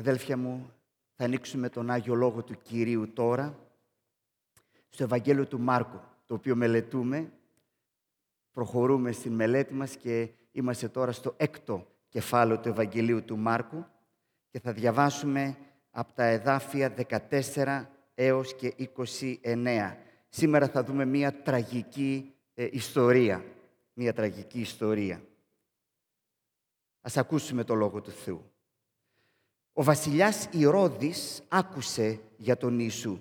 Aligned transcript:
Αδέλφια 0.00 0.36
μου, 0.36 0.72
θα 1.14 1.24
ανοίξουμε 1.24 1.68
τον 1.68 1.90
Άγιο 1.90 2.14
Λόγο 2.14 2.42
του 2.42 2.56
Κυρίου 2.62 3.12
τώρα 3.12 3.58
στο 4.88 5.04
Ευαγγέλιο 5.04 5.46
του 5.46 5.60
Μάρκου, 5.60 6.00
το 6.26 6.34
οποίο 6.34 6.56
μελετούμε. 6.56 7.32
Προχωρούμε 8.52 9.12
στην 9.12 9.32
μελέτη 9.32 9.74
μας 9.74 9.96
και 9.96 10.28
είμαστε 10.52 10.88
τώρα 10.88 11.12
στο 11.12 11.34
έκτο 11.36 11.86
κεφάλαιο 12.08 12.58
του 12.58 12.68
Ευαγγελίου 12.68 13.24
του 13.24 13.36
Μάρκου 13.38 13.84
και 14.50 14.60
θα 14.60 14.72
διαβάσουμε 14.72 15.56
από 15.90 16.12
τα 16.12 16.24
εδάφια 16.24 16.94
14 17.54 17.86
έως 18.14 18.54
και 18.54 18.74
29. 19.42 19.96
Σήμερα 20.28 20.68
θα 20.68 20.84
δούμε 20.84 21.04
μία 21.04 21.42
τραγική 21.42 22.34
ε, 22.54 22.68
ιστορία. 22.72 23.44
Μία 23.92 24.12
τραγική 24.12 24.60
ιστορία. 24.60 25.22
Ας 27.00 27.16
ακούσουμε 27.16 27.64
το 27.64 27.74
Λόγο 27.74 28.00
του 28.00 28.10
Θεού. 28.10 28.49
Ο 29.80 29.82
βασιλιάς 29.82 30.48
Ηρώδης 30.50 31.42
άκουσε 31.48 32.20
για 32.36 32.56
τον 32.56 32.78
Ιησού. 32.78 33.18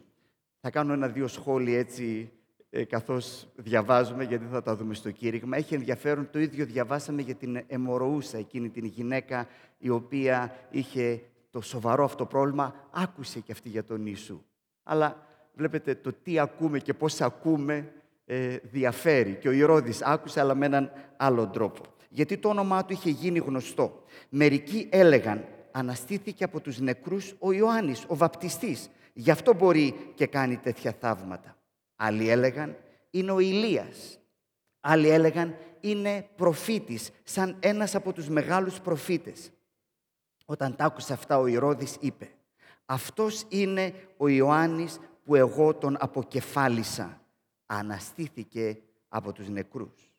Θα 0.62 0.70
κάνω 0.70 0.94
ένα-δύο 0.94 1.27
σχόλια 1.27 1.80
έτσι 1.80 2.32
ε, 2.70 2.84
καθώς 2.84 3.48
διαβάζουμε, 3.55 4.23
γιατί 4.23 4.45
θα 4.52 4.62
τα 4.62 4.76
δούμε 4.76 4.94
στο 4.94 5.12
κήρυγμα. 5.12 5.58
Έχει 5.58 5.73
ενδιαφέρον, 5.73 6.30
το 6.32 6.40
ίδιο 6.40 6.66
διαβάσαμε 6.66 7.22
για 7.22 7.35
την 7.35 7.63
Εμοροούσα, 7.68 8.38
εκείνη 8.38 8.70
την 8.70 8.85
γυναίκα 8.85 9.48
η 9.77 9.90
οποία 9.90 10.55
είχε 10.70 11.22
το 11.49 11.62
σοβαρό 11.62 12.04
αυτό 12.04 12.26
πρόβλημα, 12.26 12.76
άκουσε 12.91 13.40
και 13.40 13.52
αυτή 13.52 13.70
για 13.70 13.84
τον 13.84 14.05
Ιησού. 14.05 14.41
Αλλά 14.84 15.27
βλέπετε 15.54 15.96
το 15.96 16.13
τι 16.23 16.40
ακούμε 16.40 16.80
και 16.80 16.94
πώς 16.94 17.21
ακούμε 17.21 17.91
ε, 18.26 18.57
διαφέρει. 18.71 19.35
Και 19.35 19.48
ο 19.48 19.52
Ηρώδης 19.52 20.02
άκουσε, 20.02 20.40
αλλά 20.40 20.55
με 20.55 20.66
έναν 20.66 20.91
άλλο 21.18 21.48
τρόπο. 21.48 21.82
Γιατί 22.10 22.38
το 22.38 22.49
όνομά 22.49 22.85
του 22.85 22.94
είχε 22.94 23.10
γίνει 23.10 23.40
γνωστό. 23.40 24.04
Μερικοί 24.30 24.88
έλεγαν 24.91 25.46
αναστήθηκε 25.72 26.44
από 26.44 26.59
τους 26.59 26.80
νεκρούς 26.80 27.36
ο 27.40 27.52
Ιωάννης, 27.52 28.05
ο 28.08 28.16
βαπτιστής. 28.16 28.90
Γι' 29.14 29.32
αυτό 29.32 29.54
μπορεί 29.54 30.12
και 30.16 30.27
κάνει 30.27 30.58
τέτοια 30.58 30.96
θαύματα. 30.99 31.57
Άλλοι 31.96 32.30
έλεγαν 32.30 32.77
είναι 33.10 33.32
ο 33.32 33.40
Ηλίας. 33.40 34.20
Άλλοι 34.80 35.10
έλεγαν 35.10 35.55
είναι 35.80 36.30
προφήτης, 36.35 37.12
σαν 37.24 37.55
ένας 37.60 37.96
από 37.96 38.13
τους 38.13 38.30
μεγάλους 38.30 38.80
προφήτες. 38.80 39.52
Όταν 40.46 40.76
τα 40.76 40.85
άκουσε 40.85 41.13
αυτά 41.13 41.40
ο 41.40 41.48
Ηρώδης 41.48 41.98
είπε 41.99 42.30
«Αυτός 42.86 43.46
είναι 43.49 43.93
ο 44.18 44.27
Ιωάννης 44.27 44.99
που 45.24 45.36
εγώ 45.36 45.74
τον 45.74 45.98
αποκεφάλισα». 45.99 47.21
Αναστήθηκε 47.65 48.82
από 49.10 49.32
τους 49.34 49.49
νεκρούς. 49.49 50.12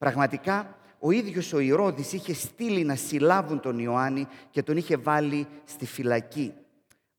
Πραγματικά 0.00 0.76
ο 0.98 1.10
ίδιος 1.10 1.52
ο 1.52 1.58
Ηρώδης 1.58 2.12
είχε 2.12 2.34
στείλει 2.34 2.84
να 2.84 2.94
συλλάβουν 2.94 3.60
τον 3.60 3.78
Ιωάννη 3.78 4.26
και 4.50 4.62
τον 4.62 4.76
είχε 4.76 4.96
βάλει 4.96 5.46
στη 5.64 5.86
φυλακή. 5.86 6.54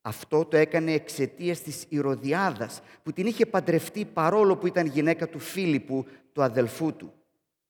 Αυτό 0.01 0.45
το 0.45 0.57
έκανε 0.57 0.91
εξαιτίας 0.91 1.61
της 1.61 1.85
Ηρωδιάδας 1.89 2.81
που 3.03 3.13
την 3.13 3.25
είχε 3.25 3.45
παντρευτεί 3.45 4.05
παρόλο 4.05 4.57
που 4.57 4.67
ήταν 4.67 4.85
γυναίκα 4.85 5.29
του 5.29 5.39
Φίλιππου, 5.39 6.05
του 6.33 6.43
αδελφού 6.43 6.93
του. 6.93 7.13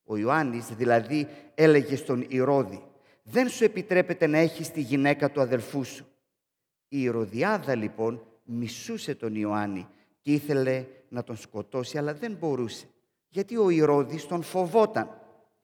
Ο 0.03 0.17
Ιωάννης 0.17 0.65
δηλαδή 0.67 1.27
έλεγε 1.55 1.95
στον 1.95 2.25
Ηρώδη 2.27 2.83
«Δεν 3.23 3.49
σου 3.49 3.63
επιτρέπεται 3.63 4.27
να 4.27 4.37
έχεις 4.37 4.71
τη 4.71 4.81
γυναίκα 4.81 5.31
του 5.31 5.41
αδελφού 5.41 5.83
σου». 5.83 6.05
Η 6.87 7.01
Ηρωδιάδα 7.01 7.75
λοιπόν 7.75 8.25
μισούσε 8.43 9.15
τον 9.15 9.35
Ιωάννη 9.35 9.87
και 10.21 10.33
ήθελε 10.33 10.85
να 11.09 11.23
τον 11.23 11.37
σκοτώσει 11.37 11.97
αλλά 11.97 12.13
δεν 12.13 12.37
μπορούσε 12.39 12.85
γιατί 13.31 13.57
ο 13.57 13.69
Ηρώδης 13.69 14.27
τον 14.27 14.43
φοβόταν 14.43 15.09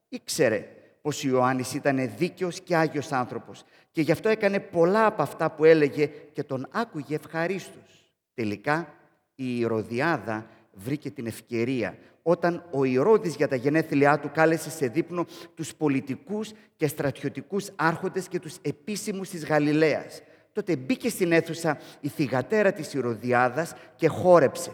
ήξερε 0.09 0.67
πως 1.01 1.23
ο 1.23 1.27
Ιωάννης 1.27 1.73
ήταν 1.73 2.11
δίκαιος 2.17 2.61
και 2.61 2.75
άγιος 2.75 3.11
άνθρωπος 3.11 3.63
και 3.91 4.01
γι' 4.01 4.11
αυτό 4.11 4.29
έκανε 4.29 4.59
πολλά 4.59 5.05
από 5.05 5.21
αυτά 5.21 5.51
που 5.51 5.65
έλεγε 5.65 6.05
και 6.05 6.43
τον 6.43 6.67
άκουγε 6.71 7.15
ευχαρίστως. 7.15 8.11
Τελικά 8.33 8.93
η 9.35 9.59
Ηρωδιάδα 9.59 10.47
βρήκε 10.73 11.11
την 11.11 11.27
ευκαιρία 11.27 11.97
όταν 12.21 12.63
ο 12.71 12.83
Ηρώδης 12.83 13.35
για 13.35 13.47
τα 13.47 13.55
γενέθλιά 13.55 14.19
του 14.19 14.31
κάλεσε 14.33 14.69
σε 14.69 14.87
δείπνο 14.87 15.25
τους 15.55 15.75
πολιτικούς 15.75 16.51
και 16.75 16.87
στρατιωτικούς 16.87 17.69
άρχοντες 17.75 18.27
και 18.27 18.39
τους 18.39 18.55
επίσημους 18.61 19.29
της 19.29 19.45
Γαλιλαίας. 19.45 20.21
Τότε 20.53 20.75
μπήκε 20.75 21.09
στην 21.09 21.31
αίθουσα 21.31 21.77
η 21.99 22.07
θυγατέρα 22.07 22.71
της 22.71 22.93
Ηρωδιάδας 22.93 23.73
και 23.95 24.07
χόρεψε 24.07 24.71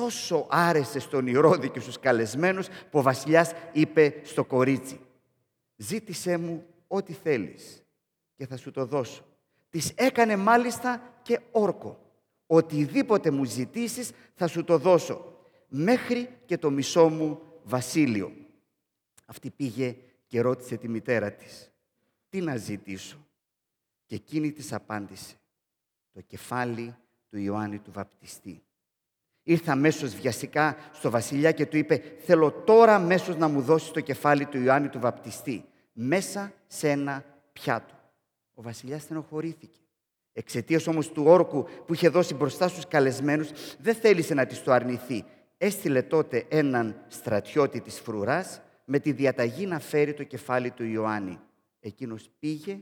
τόσο 0.00 0.46
άρεσε 0.50 0.98
στον 0.98 1.26
Ηρώδη 1.26 1.70
και 1.70 1.80
στους 1.80 1.98
καλεσμένους 1.98 2.68
που 2.68 2.98
ο 2.98 3.02
βασιλιάς 3.02 3.52
είπε 3.72 4.20
στο 4.24 4.44
κορίτσι 4.44 5.00
«Ζήτησέ 5.76 6.36
μου 6.36 6.66
ό,τι 6.86 7.12
θέλεις 7.12 7.82
και 8.34 8.46
θα 8.46 8.56
σου 8.56 8.70
το 8.70 8.84
δώσω». 8.84 9.24
Της 9.70 9.92
έκανε 9.94 10.36
μάλιστα 10.36 11.12
και 11.22 11.40
όρκο. 11.50 12.12
Οτιδήποτε 12.46 13.30
μου 13.30 13.44
ζητήσεις 13.44 14.10
θα 14.34 14.46
σου 14.46 14.64
το 14.64 14.78
δώσω, 14.78 15.36
μέχρι 15.68 16.28
και 16.46 16.58
το 16.58 16.70
μισό 16.70 17.08
μου 17.08 17.40
βασίλειο. 17.62 18.32
Αυτή 19.26 19.50
πήγε 19.50 19.96
και 20.26 20.40
ρώτησε 20.40 20.76
τη 20.76 20.88
μητέρα 20.88 21.32
της 21.32 21.72
«Τι 22.28 22.40
να 22.40 22.56
ζητήσω» 22.56 23.26
και 24.06 24.14
εκείνη 24.14 24.52
της 24.52 24.72
απάντησε 24.72 25.36
«Το 26.12 26.20
κεφάλι 26.20 26.96
του 27.28 27.38
Ιωάννη 27.38 27.78
του 27.78 27.92
Βαπτιστή». 27.92 28.62
Ήρθε 29.42 29.70
αμέσως 29.70 30.14
βιαστικά 30.14 30.76
στο 30.92 31.10
βασιλιά 31.10 31.52
και 31.52 31.66
του 31.66 31.76
είπε 31.76 32.02
«Θέλω 32.18 32.50
τώρα 32.50 32.94
αμέσως 32.94 33.36
να 33.36 33.48
μου 33.48 33.60
δώσεις 33.60 33.90
το 33.90 34.00
κεφάλι 34.00 34.46
του 34.46 34.58
Ιωάννη 34.60 34.88
του 34.88 35.00
Βαπτιστή 35.00 35.64
μέσα 35.92 36.52
σε 36.66 36.88
ένα 36.90 37.24
πιάτο». 37.52 37.94
Ο 38.54 38.62
βασιλιάς 38.62 39.02
στενοχωρήθηκε. 39.02 39.78
Εξαιτίας 40.32 40.86
όμως 40.86 41.12
του 41.12 41.22
όρκου 41.26 41.66
που 41.86 41.94
είχε 41.94 42.08
δώσει 42.08 42.34
μπροστά 42.34 42.68
στους 42.68 42.88
καλεσμένους 42.88 43.50
δεν 43.78 43.94
θέλησε 43.94 44.34
να 44.34 44.46
της 44.46 44.62
το 44.62 44.72
αρνηθεί. 44.72 45.24
Έστειλε 45.58 46.02
τότε 46.02 46.46
έναν 46.48 47.04
στρατιώτη 47.08 47.80
της 47.80 48.00
φρουράς 48.00 48.60
με 48.84 48.98
τη 48.98 49.12
διαταγή 49.12 49.66
να 49.66 49.78
φέρει 49.78 50.14
το 50.14 50.24
κεφάλι 50.24 50.70
του 50.70 50.84
Ιωάννη. 50.84 51.40
Εκείνος 51.80 52.30
πήγε 52.38 52.80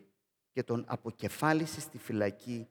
και 0.52 0.62
τον 0.62 0.84
αποκεφάλισε 0.88 1.80
στη 1.80 1.98
φυλακή, 1.98 2.68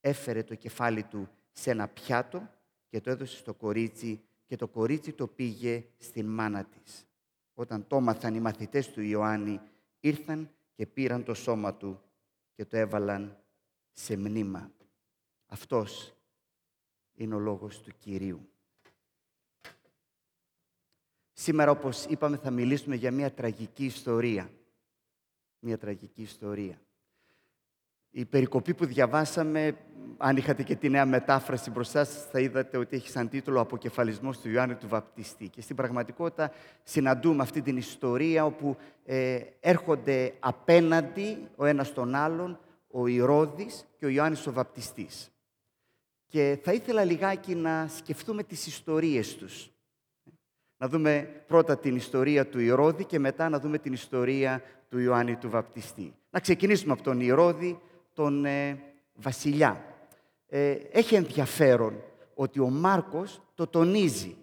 έφερε 0.00 0.42
το 0.42 0.54
κεφάλι 0.54 1.02
του 1.02 1.28
σε 1.52 1.70
ένα 1.70 1.88
πιάτο 1.88 2.48
και 2.88 3.00
το 3.00 3.10
έδωσε 3.10 3.36
στο 3.36 3.54
κορίτσι 3.54 4.20
και 4.46 4.56
το 4.56 4.68
κορίτσι 4.68 5.12
το 5.12 5.26
πήγε 5.26 5.84
στην 5.96 6.26
μάνα 6.26 6.64
της. 6.64 7.06
Όταν 7.54 7.86
το 7.86 8.00
μάθαν 8.00 8.34
οι 8.34 8.40
μαθητές 8.40 8.90
του 8.90 9.00
Ιωάννη, 9.00 9.60
ήρθαν 10.00 10.50
και 10.74 10.86
πήραν 10.86 11.24
το 11.24 11.34
σώμα 11.34 11.74
του 11.74 12.02
και 12.54 12.64
το 12.64 12.76
έβαλαν 12.76 13.42
σε 13.92 14.16
μνήμα. 14.16 14.72
Αυτός 15.46 16.14
είναι 17.14 17.34
ο 17.34 17.38
λόγος 17.38 17.80
του 17.80 17.90
Κυρίου. 17.98 18.48
Σήμερα, 21.32 21.70
όπως 21.70 22.04
είπαμε, 22.04 22.36
θα 22.36 22.50
μιλήσουμε 22.50 22.94
για 22.94 23.10
μια 23.10 23.34
τραγική 23.34 23.84
ιστορία. 23.84 24.50
Μια 25.58 25.78
τραγική 25.78 26.22
ιστορία. 26.22 26.80
Η 28.18 28.24
περικοπή 28.24 28.74
που 28.74 28.86
διαβάσαμε, 28.86 29.76
αν 30.16 30.36
είχατε 30.36 30.62
και 30.62 30.76
τη 30.76 30.88
νέα 30.88 31.06
μετάφραση 31.06 31.70
μπροστά 31.70 32.04
σας, 32.04 32.24
θα 32.30 32.40
είδατε 32.40 32.76
ότι 32.76 32.96
έχει 32.96 33.08
σαν 33.08 33.28
τίτλο 33.28 33.60
«Αποκεφαλισμός 33.60 34.38
του 34.38 34.50
Ιωάννη 34.50 34.74
του 34.74 34.88
Βαπτιστή». 34.88 35.48
Και 35.48 35.60
στην 35.60 35.76
πραγματικότητα 35.76 36.50
συναντούμε 36.82 37.42
αυτή 37.42 37.62
την 37.62 37.76
ιστορία 37.76 38.44
όπου 38.44 38.76
ε, 39.04 39.40
έρχονται 39.60 40.34
απέναντι 40.38 41.48
ο 41.56 41.64
ένας 41.64 41.92
τον 41.92 42.14
άλλον 42.14 42.58
ο 42.90 43.06
Ηρώδης 43.06 43.86
και 43.98 44.06
ο 44.06 44.08
Ιωάννης 44.08 44.46
ο 44.46 44.52
Βαπτιστής. 44.52 45.30
Και 46.26 46.58
θα 46.62 46.72
ήθελα 46.72 47.04
λιγάκι 47.04 47.54
να 47.54 47.88
σκεφτούμε 47.96 48.42
τις 48.42 48.66
ιστορίες 48.66 49.36
τους. 49.36 49.70
Να 50.76 50.88
δούμε 50.88 51.42
πρώτα 51.46 51.78
την 51.78 51.96
ιστορία 51.96 52.46
του 52.46 52.60
Ηρώδη 52.60 53.04
και 53.04 53.18
μετά 53.18 53.48
να 53.48 53.60
δούμε 53.60 53.78
την 53.78 53.92
ιστορία 53.92 54.62
του 54.88 54.98
Ιωάννη 54.98 55.36
του 55.36 55.50
Βαπτιστή. 55.50 56.14
Να 56.30 56.40
ξεκινήσουμε 56.40 56.92
από 56.92 57.02
τον 57.02 57.20
Ηρώδη, 57.20 57.80
τον 58.18 58.44
ε, 58.44 58.78
βασιλιά. 59.14 59.84
Ε, 60.48 60.70
έχει 60.90 61.14
ενδιαφέρον 61.14 62.02
ότι 62.34 62.60
ο 62.60 62.68
Μάρκος 62.68 63.42
το 63.54 63.66
τονίζει 63.66 64.36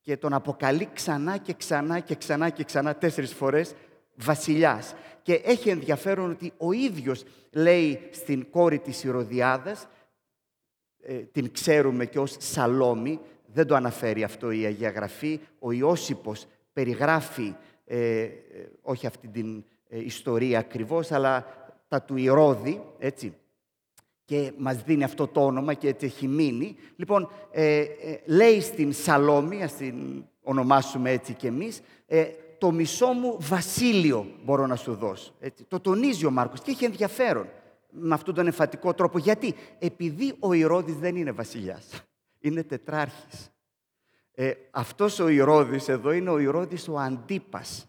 και 0.00 0.16
τον 0.16 0.32
αποκαλεί 0.32 0.88
ξανά 0.92 1.36
και 1.36 1.52
ξανά 1.52 2.00
και 2.00 2.14
ξανά 2.14 2.50
και 2.50 2.64
ξανά 2.64 2.94
τέσσερις 2.94 3.32
φορές 3.32 3.74
βασιλιάς. 4.14 4.94
Και 5.22 5.34
έχει 5.34 5.68
ενδιαφέρον 5.68 6.30
ότι 6.30 6.52
ο 6.56 6.72
ίδιος 6.72 7.24
λέει 7.50 8.00
στην 8.10 8.50
κόρη 8.50 8.78
της 8.78 9.04
Ηρωδιάδας, 9.04 9.88
ε, 11.02 11.14
την 11.14 11.52
ξέρουμε 11.52 12.06
και 12.06 12.18
ως 12.18 12.36
Σαλόμη, 12.38 13.20
δεν 13.46 13.66
το 13.66 13.74
αναφέρει 13.74 14.22
αυτό 14.22 14.50
η 14.50 14.64
Αγία 14.64 14.90
Γραφή, 14.90 15.40
ο 15.58 15.72
Ιώσυπος 15.72 16.46
περιγράφει, 16.72 17.54
ε, 17.84 18.28
όχι 18.82 19.06
αυτή 19.06 19.28
την 19.28 19.64
ιστορία 19.88 20.58
ακριβώς, 20.58 21.12
αλλά 21.12 21.46
τα 21.88 22.02
του 22.02 22.16
Ηρώδη, 22.16 22.82
έτσι, 22.98 23.34
και 24.24 24.52
μας 24.56 24.82
δίνει 24.82 25.04
αυτό 25.04 25.26
το 25.26 25.44
όνομα 25.44 25.74
και 25.74 25.88
έτσι 25.88 26.06
έχει 26.06 26.26
μείνει. 26.26 26.76
Λοιπόν, 26.96 27.30
ε, 27.50 27.78
ε, 27.78 28.20
λέει 28.24 28.60
στην 28.60 28.92
Σαλόμη, 28.92 29.62
ας 29.62 29.74
την 29.74 30.24
ονομάσουμε 30.42 31.10
έτσι 31.10 31.32
κι 31.32 31.46
εμείς, 31.46 31.80
ε, 32.06 32.24
το 32.58 32.70
μισό 32.70 33.06
μου 33.06 33.36
βασίλειο 33.40 34.26
μπορώ 34.44 34.66
να 34.66 34.76
σου 34.76 34.94
δώσω. 34.94 35.34
Έτσι. 35.40 35.64
Το 35.64 35.80
τονίζει 35.80 36.26
ο 36.26 36.30
Μάρκος 36.30 36.60
και 36.60 36.70
έχει 36.70 36.84
ενδιαφέρον. 36.84 37.48
με 37.90 38.14
αυτόν 38.14 38.34
τον 38.34 38.46
εμφατικό 38.46 38.94
τρόπο. 38.94 39.18
Γιατί; 39.18 39.54
Επειδή 39.78 40.34
ο 40.38 40.52
Ηρώδης 40.52 40.96
δεν 40.96 41.16
είναι 41.16 41.30
βασιλιάς. 41.30 42.02
Είναι 42.38 42.62
τετράρχης. 42.62 43.50
Ε, 44.32 44.52
αυτός 44.70 45.18
ο 45.18 45.28
Ηρώδης 45.28 45.88
εδώ 45.88 46.12
είναι 46.12 46.30
ο 46.30 46.38
Ηρώδης 46.38 46.88
ο 46.88 46.98
Αντίπας. 46.98 47.88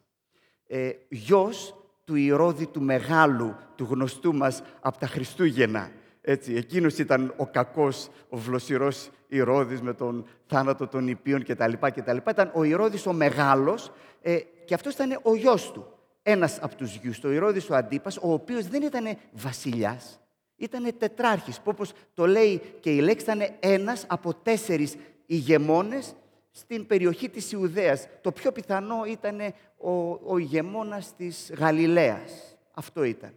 Ε, 0.68 0.92
γιος 1.10 1.79
του 2.10 2.16
Ηρώδη 2.16 2.68
του 2.68 2.82
Μεγάλου, 2.82 3.56
του 3.76 3.88
γνωστού 3.90 4.36
μας 4.36 4.62
από 4.80 4.98
τα 4.98 5.08
Χριστούγεννα. 5.08 5.92
Έτσι, 6.22 6.54
εκείνος 6.54 6.98
ήταν 6.98 7.34
ο 7.38 7.46
κακός, 7.46 8.10
ο 8.30 8.38
βλοσιρός 8.38 9.10
Ηρώδης 9.28 9.82
με 9.82 9.94
τον 9.94 10.26
θάνατο 10.46 10.88
των 10.88 11.08
Ιππίων 11.08 11.44
κτλ. 11.44 11.72
κτλ. 11.80 12.18
Ήταν 12.30 12.52
ο 12.54 12.64
Ηρώδης 12.64 13.06
ο 13.06 13.14
Μεγάλος 13.14 13.92
ε, 14.22 14.38
και 14.66 14.74
αυτός 14.74 14.94
ήταν 14.94 15.20
ο 15.22 15.36
γιος 15.36 15.72
του. 15.72 15.86
Ένας 16.24 16.60
από 16.62 16.76
τους 16.76 16.96
γιους, 16.96 17.24
ο 17.24 17.32
Ηρώδης 17.32 17.70
ο 17.70 17.76
Αντίπας, 17.76 18.18
ο 18.18 18.34
οποίος 18.34 18.68
δεν 18.68 18.82
ήταν 18.82 19.18
βασιλιάς, 19.32 20.20
ήταν 20.56 20.94
τετράρχης, 20.98 21.58
που 21.58 21.70
όπως 21.74 21.94
το 22.14 22.28
λέει 22.28 22.62
και 22.80 22.90
η 22.90 23.00
λέξη 23.00 23.24
ήταν 23.24 23.42
ένας 23.60 24.06
από 24.08 24.34
τέσσερις 24.34 24.96
ηγεμόνες 25.26 26.14
στην 26.60 26.88
περιοχή 26.88 27.30
της 27.30 27.52
Ιουδαίας. 27.52 28.08
Το 28.22 28.32
πιο 28.32 28.52
πιθανό 28.52 29.06
ήταν 29.06 29.40
ο, 29.78 30.12
ο 30.12 30.38
ηγεμόνας 30.38 31.16
της 31.16 31.52
Γαλιλαίας. 31.58 32.58
Αυτό 32.74 33.04
ήταν. 33.04 33.34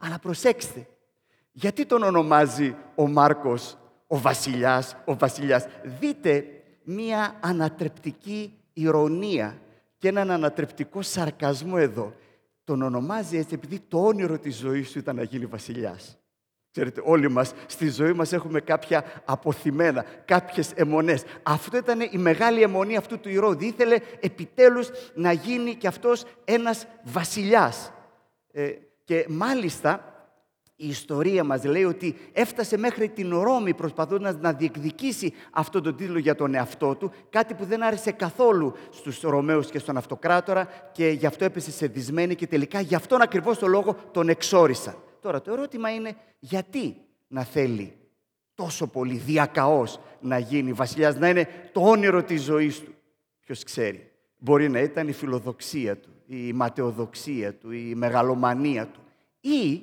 Αλλά 0.00 0.18
προσέξτε, 0.18 0.86
γιατί 1.52 1.86
τον 1.86 2.02
ονομάζει 2.02 2.76
ο 2.94 3.08
Μάρκος 3.08 3.78
ο 4.08 4.18
βασιλιάς, 4.18 4.96
ο 5.04 5.16
βασιλιάς. 5.16 5.66
Δείτε 5.82 6.46
μία 6.84 7.36
ανατρεπτική 7.40 8.58
ηρωνία 8.72 9.60
και 9.98 10.08
έναν 10.08 10.30
ανατρεπτικό 10.30 11.02
σαρκασμό 11.02 11.74
εδώ. 11.76 12.14
Τον 12.64 12.82
ονομάζει 12.82 13.36
έτσι 13.36 13.54
επειδή 13.54 13.80
το 13.88 14.04
όνειρο 14.04 14.38
της 14.38 14.56
ζωής 14.56 14.90
σου 14.90 14.98
ήταν 14.98 15.16
να 15.16 15.22
γίνει 15.22 15.46
βασιλιάς. 15.46 16.17
Ξέρετε, 16.78 17.02
όλοι 17.04 17.30
μας 17.30 17.52
στη 17.66 17.90
ζωή 17.90 18.12
μας 18.12 18.32
έχουμε 18.32 18.60
κάποια 18.60 19.04
αποθυμένα, 19.24 20.04
κάποιες 20.24 20.72
αιμονές. 20.74 21.24
Αυτό 21.42 21.76
ήταν 21.76 22.00
η 22.00 22.18
μεγάλη 22.18 22.62
αιμονή 22.62 22.96
αυτού 22.96 23.18
του 23.18 23.28
Ηρώδη. 23.28 23.66
Ήθελε 23.66 23.98
επιτέλους 24.20 24.88
να 25.14 25.32
γίνει 25.32 25.74
και 25.74 25.86
αυτός 25.86 26.24
ένας 26.44 26.86
βασιλιάς. 27.02 27.92
Ε, 28.52 28.70
και 29.04 29.26
μάλιστα 29.28 30.14
η 30.76 30.88
ιστορία 30.88 31.44
μας 31.44 31.64
λέει 31.64 31.84
ότι 31.84 32.16
έφτασε 32.32 32.78
μέχρι 32.78 33.08
την 33.08 33.38
Ρώμη 33.38 33.74
προσπαθώντας 33.74 34.34
να 34.40 34.52
διεκδικήσει 34.52 35.34
αυτόν 35.50 35.82
τον 35.82 35.96
τίτλο 35.96 36.18
για 36.18 36.34
τον 36.34 36.54
εαυτό 36.54 36.94
του, 36.94 37.12
κάτι 37.30 37.54
που 37.54 37.64
δεν 37.64 37.82
άρεσε 37.82 38.10
καθόλου 38.10 38.74
στους 38.90 39.20
Ρωμαίους 39.20 39.70
και 39.70 39.78
στον 39.78 39.96
Αυτοκράτορα 39.96 40.68
και 40.92 41.08
γι' 41.08 41.26
αυτό 41.26 41.44
έπεσε 41.44 41.70
σε 41.70 41.86
δυσμένη 41.86 42.34
και 42.34 42.46
τελικά 42.46 42.80
γι' 42.80 42.94
αυτόν 42.94 43.22
ακριβώς 43.22 43.58
το 43.58 43.66
λόγο 43.66 43.96
τον 44.12 44.28
εξόρισαν. 44.28 44.94
Τώρα 45.20 45.40
το 45.40 45.52
ερώτημα 45.52 45.94
είναι 45.94 46.16
γιατί 46.38 46.96
να 47.28 47.44
θέλει 47.44 47.96
τόσο 48.54 48.86
πολύ 48.86 49.16
διακαώς 49.16 50.00
να 50.20 50.38
γίνει 50.38 50.72
βασιλιάς, 50.72 51.16
να 51.16 51.28
είναι 51.28 51.48
το 51.72 51.80
όνειρο 51.80 52.22
της 52.22 52.42
ζωής 52.42 52.80
του; 52.80 52.94
Ποιος 53.40 53.62
ξέρει. 53.62 54.12
Μπορεί 54.38 54.68
να 54.68 54.80
ήταν 54.80 55.08
η 55.08 55.12
φιλοδοξία 55.12 55.96
του, 55.96 56.08
η 56.26 56.52
ματαιοδοξία 56.52 57.54
του, 57.54 57.70
η 57.70 57.94
μεγαλομανία 57.94 58.86
του. 58.86 59.00
Ή 59.40 59.82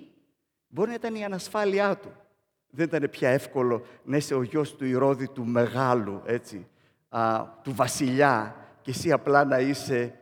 μπορεί 0.67 0.89
να 0.89 0.95
ήταν 0.95 1.15
η 1.15 1.23
ανασφάλειά 1.23 1.97
του. 1.97 2.11
Δεν 2.69 2.85
ήταν 2.85 3.09
πια 3.09 3.29
εύκολο 3.29 3.85
να 4.03 4.17
είσαι 4.17 4.35
ο 4.35 4.41
γιος 4.41 4.75
του 4.75 4.85
Ηρώδη 4.85 5.27
του 5.27 5.45
μεγάλου, 5.45 6.21
έτσι, 6.25 6.67
α, 7.09 7.45
του 7.63 7.73
βασιλιά 7.73 8.55
και 8.81 8.91
εσύ 8.91 9.11
απλά 9.11 9.43
να 9.45 9.59
είσαι 9.59 10.19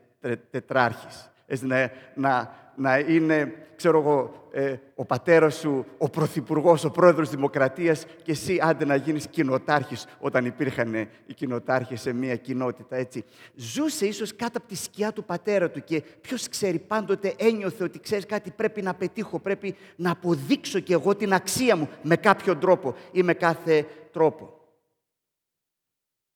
τετράρχης. 0.50 1.31
Έτσι, 1.45 1.66
να, 1.66 1.92
να, 2.16 2.54
να 2.75 3.00
είναι, 3.00 3.54
ξέρω 3.75 4.00
εγώ, 4.00 4.48
ε, 4.51 4.75
ο 4.95 5.06
πατέρας 5.06 5.56
σου, 5.56 5.86
ο 5.98 6.10
πρωθυπουργός, 6.10 6.84
ο 6.84 6.92
πρόεδρος 6.92 7.28
της 7.28 7.36
Δημοκρατίας 7.36 8.06
και 8.24 8.31
εσύ 8.31 8.60
άντε 8.62 8.86
να 8.86 8.95
γίνεις 8.95 9.28
κοινοτάρχης 9.28 10.07
όταν 10.19 10.45
υπήρχαν 10.45 10.94
οι 11.25 11.34
κοινοτάρχες 11.36 12.01
σε 12.01 12.13
μια 12.13 12.36
κοινότητα, 12.36 12.95
έτσι. 12.95 13.24
Ζούσε 13.56 14.06
ίσως 14.06 14.36
κάτω 14.36 14.57
από 14.57 14.68
τη 14.68 14.75
σκιά 14.75 15.12
του 15.13 15.24
πατέρα 15.24 15.69
του 15.69 15.84
και 15.84 16.04
ποιος 16.22 16.50
ξέρει, 16.50 16.80
πάντοτε 16.80 17.34
ένιωθε 17.38 17.84
ότι 17.84 18.00
ξέρεις 18.00 18.25
κάτι 18.25 18.51
πρέπει 18.51 18.81
να 18.81 18.94
πετύχω, 18.94 19.39
πρέπει 19.39 19.75
να 19.96 20.12
αποδείξω 20.12 20.80
και 20.80 20.94
εγώ 20.94 21.16
την 21.16 21.34
αξία 21.34 21.75
μου 21.75 21.89
με 22.01 22.16
κάποιο 22.16 22.56
τρόπο 22.57 22.96
ή 23.12 23.24
με 23.24 23.34
κάθε 23.34 23.86
τρόπο. 24.12 24.57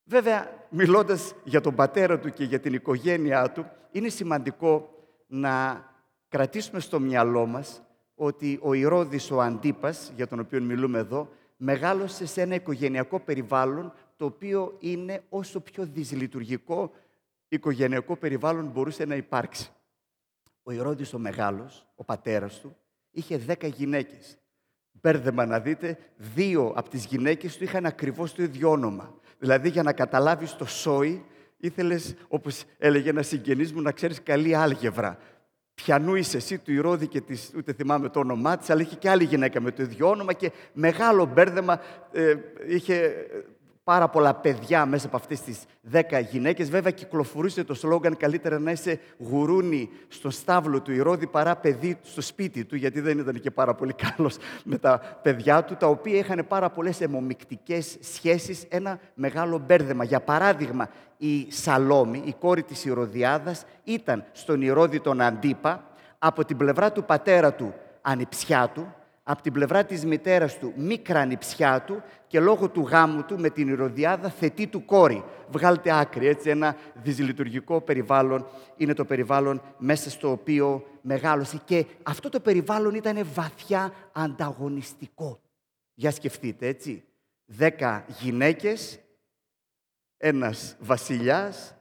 Βέβαια, 0.04 0.66
μιλώντας 0.70 1.34
για 1.44 1.62
τον 1.62 1.76
πατέρα 1.76 2.20
του 2.20 2.34
και 2.34 2.44
για 2.44 2.60
την 2.60 2.74
οικογένειά 2.74 3.52
του, 3.52 3.66
είναι 3.92 4.10
σημαντικό 4.10 4.97
να 5.28 5.86
κρατήσουμε 6.28 6.80
στο 6.80 7.00
μυαλό 7.00 7.46
μας 7.46 7.82
ότι 8.16 8.60
ο 8.62 8.74
Ηρώδης 8.74 9.32
ο 9.32 9.42
Αντίπας, 9.42 10.12
για 10.16 10.28
τον 10.28 10.40
οποίο 10.40 10.62
μιλούμε 10.62 11.00
εδώ, 11.00 11.30
μεγάλωσε 11.58 12.26
σε 12.26 12.42
ένα 12.42 12.56
οικογενειακό 12.56 13.20
περιβάλλον 13.20 13.94
το 14.16 14.26
οποίο 14.26 14.78
είναι 14.80 15.24
όσο 15.30 15.60
πιο 15.60 15.86
δυσλειτουργικό 15.86 16.92
οικογενειακό 17.48 18.16
περιβάλλον 18.16 18.66
μπορούσε 18.66 19.06
να 19.06 19.16
υπάρξει. 19.16 19.72
Ο 20.64 20.72
Ηρώδης 20.72 21.14
ο 21.14 21.20
Μεγάλος, 21.20 21.88
ο 21.96 22.04
πατέρας 22.04 22.60
του, 22.60 22.76
είχε 23.12 23.38
δέκα 23.38 23.68
γυναίκες. 23.68 24.38
Μπέρδεμα 24.92 25.46
να 25.46 25.60
δείτε, 25.60 25.98
δύο 26.18 26.74
από 26.76 26.90
τις 26.90 27.06
γυναίκες 27.06 27.58
του 27.58 27.64
είχαν 27.64 27.86
ακριβώς 27.86 28.34
το 28.34 28.44
ίδιο 28.44 28.70
όνομα. 28.70 29.14
Δηλαδή 29.40 29.70
για 29.70 29.84
να 29.84 29.94
καταλάβεις 29.94 30.56
το 30.56 30.66
σόι, 30.66 31.26
ήθελες, 31.58 32.16
όπως 32.28 32.64
έλεγε 32.78 33.10
ένας 33.10 33.28
συγγενής 33.28 33.74
μου, 33.74 33.82
να 33.82 33.92
ξέρεις 33.92 34.24
καλή 34.24 34.56
άλγεβρα. 34.56 35.18
Ποιανού 35.74 36.16
είσαι 36.16 36.38
εσύ, 36.38 36.58
του 36.58 36.72
Ηρώδη 36.72 37.08
και 37.08 37.22
της, 37.22 37.52
ούτε 37.58 37.74
θυμάμαι 37.74 38.10
το 38.10 38.20
όνομά 38.20 38.58
της, 38.58 38.70
αλλά 38.70 38.82
είχε 38.82 38.96
και 38.96 39.10
άλλη 39.10 39.24
γυναίκα 39.24 39.62
με 39.62 39.72
το 39.72 39.84
ίδιο 39.84 40.10
όνομα 40.10 40.34
και 40.34 40.52
μεγάλο 40.74 41.26
μπέρδεμα 41.26 41.82
ε, 42.12 42.36
είχε 42.68 43.26
πάρα 43.88 44.08
πολλά 44.08 44.34
παιδιά 44.34 44.86
μέσα 44.86 45.08
από 45.08 45.16
αυτές 45.16 45.42
τις 45.42 45.60
δέκα 45.82 46.20
γυναίκες. 46.20 46.70
Βέβαια 46.70 46.92
κυκλοφορούσε 46.92 47.64
το 47.64 47.74
σλόγκαν 47.74 48.18
καλύτερα 48.18 48.60
να 48.60 48.72
είσαι 48.72 49.00
γουρούνι 49.18 49.90
στο 50.08 50.30
στάβλο 50.30 50.82
του 50.82 50.92
Ηρώδη 50.92 51.28
παρά 51.28 51.56
παιδί 51.56 51.98
στο 52.02 52.22
σπίτι 52.22 52.66
του, 52.66 52.76
γιατί 52.76 53.00
δεν 53.00 53.20
ήταν 53.20 53.40
και 53.40 53.52
πάρα 53.52 53.76
πολύ 53.76 53.94
καλός 53.94 54.38
με 54.64 54.78
τα 54.78 55.20
παιδιά 55.22 55.64
του, 55.64 55.76
τα 55.76 55.88
οποία 55.88 56.18
είχαν 56.18 56.46
πάρα 56.48 56.70
πολλές 56.70 57.02
αιμομικτικές 57.02 57.98
σχέσεις, 58.00 58.66
ένα 58.70 59.00
μεγάλο 59.14 59.58
μπέρδεμα. 59.66 60.04
Για 60.04 60.20
παράδειγμα, 60.20 60.90
η 61.18 61.52
Σαλόμη, 61.52 62.22
η 62.26 62.36
κόρη 62.40 62.64
της 62.64 62.86
Ηρωδιάδας, 62.86 63.66
ήταν 63.84 64.24
στον 64.32 64.62
Ηρώδη 64.62 65.00
τον 65.00 65.22
Αντίπα, 65.22 65.84
από 66.20 66.46
την 66.46 66.58
πλευρά 66.58 66.92
του 66.92 67.04
πατέρα 67.04 67.54
του 67.54 67.74
ανιψιά 68.02 68.70
του, 68.74 68.94
από 69.30 69.42
την 69.42 69.54
πλευρά 69.54 69.86
της 69.86 70.06
μητέρας 70.06 70.58
του 70.60 70.74
μικρά 70.76 71.26
νηψιά 71.26 71.82
του 71.82 72.04
και 72.28 72.40
λόγω 72.40 72.70
του 72.70 72.82
γάμου 72.82 73.24
του 73.24 73.40
με 73.40 73.50
την 73.50 73.68
Ηρωδιάδα 73.68 74.30
θετή 74.30 74.68
του 74.68 74.86
κόρη. 74.86 75.24
Βγάλτε 75.50 76.00
άκρη, 76.00 76.28
έτσι 76.28 76.50
ένα 76.50 76.76
δυσλειτουργικό 76.94 77.82
περιβάλλον 77.82 78.48
είναι 78.78 78.94
το 78.94 79.06
περιβάλλον 79.06 79.62
μέσα 79.78 80.10
στο 80.10 80.32
οποίο 80.32 80.86
μεγάλωσε 81.02 81.62
και 81.66 81.86
αυτό 82.04 82.30
το 82.30 82.40
περιβάλλον 82.40 82.96
ήταν 82.96 83.28
βαθιά 83.34 83.94
ανταγωνιστικό. 84.12 85.42
Για 85.94 86.12
σκεφτείτε, 86.12 86.68
έτσι. 86.68 87.04
Δέκα 87.46 88.06
γυναίκες, 88.08 89.00
ένας 90.18 90.76
βασιλιάς, 90.80 91.76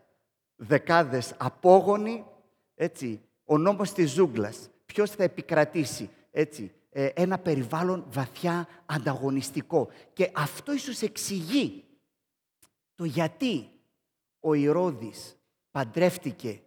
δεκάδες 0.57 1.35
απόγονοι, 1.37 2.25
έτσι. 2.75 3.21
Ο 3.45 3.59
νόμος 3.59 3.93
της 3.93 4.11
ζούγκλας. 4.11 4.71
Ποιος 4.87 5.11
θα 5.11 5.23
επικρατήσει, 5.23 6.11
έτσι 6.31 6.71
ε, 6.86 6.86
ένα 7.15 7.38
περιβάλλον 7.38 8.05
βαθιά 8.09 8.69
ανταγωνιστικό. 8.87 9.88
Και 10.12 10.31
αυτό 10.35 10.73
ίσως 10.73 11.03
εξηγεί 11.03 11.85
το 12.95 13.05
γιατί 13.05 13.69
ο 14.41 14.55
Ηρώδης 14.55 15.37
παντρεύτηκε 15.71 16.61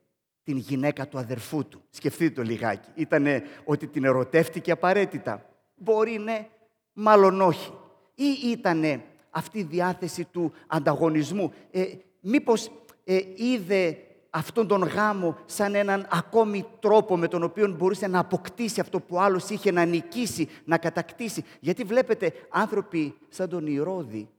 την 0.44 0.58
γυναίκα 0.58 1.08
του 1.08 1.18
αδερφού 1.18 1.68
του. 1.68 1.82
Σκεφτείτε 1.90 2.34
το 2.34 2.42
λιγάκι. 2.42 2.90
Ήτανε 2.96 3.44
ότι 3.66 3.88
την 3.88 4.04
ερωτεύτηκε 4.04 4.72
απαραίτητα. 4.72 5.50
Μπορεί 5.76 6.18
ναι, 6.18 6.48
μάλλον 6.94 7.42
όχι. 7.42 7.74
Ή 8.16 8.50
ήτανε 8.50 9.04
αυτή 9.30 9.60
η 9.60 9.64
διάθεση 9.64 10.26
του 10.26 10.54
ανταγωνισμού. 10.68 11.54
Ε, 11.72 11.86
μήπως 12.20 12.72
ε, 13.04 13.20
είδε 13.36 13.98
αυτόν 14.30 14.68
τον 14.68 14.84
γάμο 14.84 15.38
σαν 15.46 15.76
έναν 15.76 16.08
ακόμη 16.12 16.66
τρόπο 16.80 17.18
με 17.18 17.28
τον 17.28 17.44
οποίο 17.44 17.68
μπορούσε 17.68 18.08
να 18.08 18.20
αποκτήσει 18.20 18.80
αυτό 18.80 19.00
που 19.00 19.20
άλλος 19.20 19.50
είχε 19.50 19.72
να 19.72 19.86
νικήσει, 19.86 20.50
να 20.66 20.78
κατακτήσει. 20.78 21.44
Γιατί 21.60 21.84
βλέπετε 21.84 22.34
άνθρωποι 22.50 23.18
σαν 23.30 23.50
τον 23.50 23.68
Ηρώδη 23.68 24.30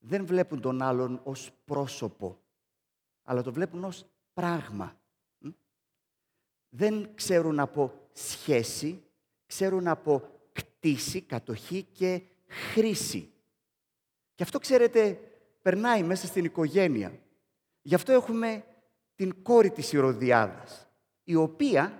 δεν 0.00 0.26
βλέπουν 0.26 0.60
τον 0.60 0.82
άλλον 0.82 1.20
ως 1.24 1.50
πρόσωπο, 1.64 2.38
αλλά 3.22 3.42
το 3.42 3.52
βλέπουν 3.52 3.84
ως 3.84 4.06
πράγμα. 4.32 5.00
Δεν 6.68 7.10
ξέρουν 7.14 7.60
από 7.60 7.92
σχέση, 8.12 9.02
ξέρουν 9.46 9.88
από 9.88 10.22
κτίση, 10.52 11.20
κατοχή 11.20 11.82
και 11.92 12.22
χρήση. 12.46 13.32
Και 14.34 14.42
αυτό, 14.42 14.58
ξέρετε, 14.58 15.20
περνάει 15.62 16.02
μέσα 16.02 16.26
στην 16.26 16.44
οικογένεια. 16.44 17.18
Γι' 17.82 17.94
αυτό 17.94 18.12
έχουμε 18.12 18.64
την 19.20 19.34
κόρη 19.42 19.70
της 19.70 19.92
Ηρωδιάδας, 19.92 20.88
η 21.24 21.34
οποία 21.34 21.92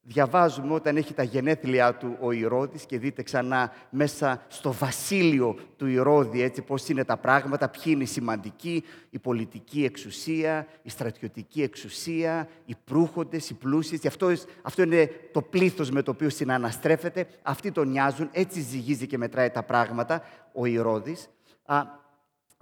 διαβάζουμε 0.00 0.74
όταν 0.74 0.96
έχει 0.96 1.14
τα 1.14 1.22
γενέθλιά 1.22 1.94
του 1.94 2.16
ο 2.20 2.32
Ηρώδης 2.32 2.86
και 2.86 2.98
δείτε 2.98 3.22
ξανά 3.22 3.72
μέσα 3.90 4.42
στο 4.48 4.72
βασίλειο 4.72 5.58
του 5.76 5.86
Ηρώδη 5.86 6.42
έτσι 6.42 6.62
πώς 6.62 6.88
είναι 6.88 7.04
τα 7.04 7.16
πράγματα, 7.16 7.68
ποιοι 7.68 7.82
είναι 7.86 8.02
οι 8.02 8.06
σημαντικοί, 8.06 8.84
η 9.10 9.18
πολιτική 9.18 9.84
εξουσία, 9.84 10.66
η 10.82 10.90
στρατιωτική 10.90 11.62
εξουσία, 11.62 12.48
οι 12.64 12.74
προύχοντες, 12.84 13.50
οι 13.50 13.54
πλούσιες. 13.54 14.06
Αυτό, 14.06 14.32
αυτό 14.62 14.82
είναι 14.82 15.10
το 15.32 15.42
πλήθος 15.42 15.90
με 15.90 16.02
το 16.02 16.10
οποίο 16.10 16.28
συναναστρέφεται. 16.28 17.26
Αυτοί 17.42 17.72
τον 17.72 17.88
νοιάζουν, 17.88 18.28
έτσι 18.32 18.60
ζυγίζει 18.60 19.06
και 19.06 19.18
μετράει 19.18 19.50
τα 19.50 19.62
πράγματα 19.62 20.22
ο 20.52 20.66
Ηρώδης. 20.66 21.28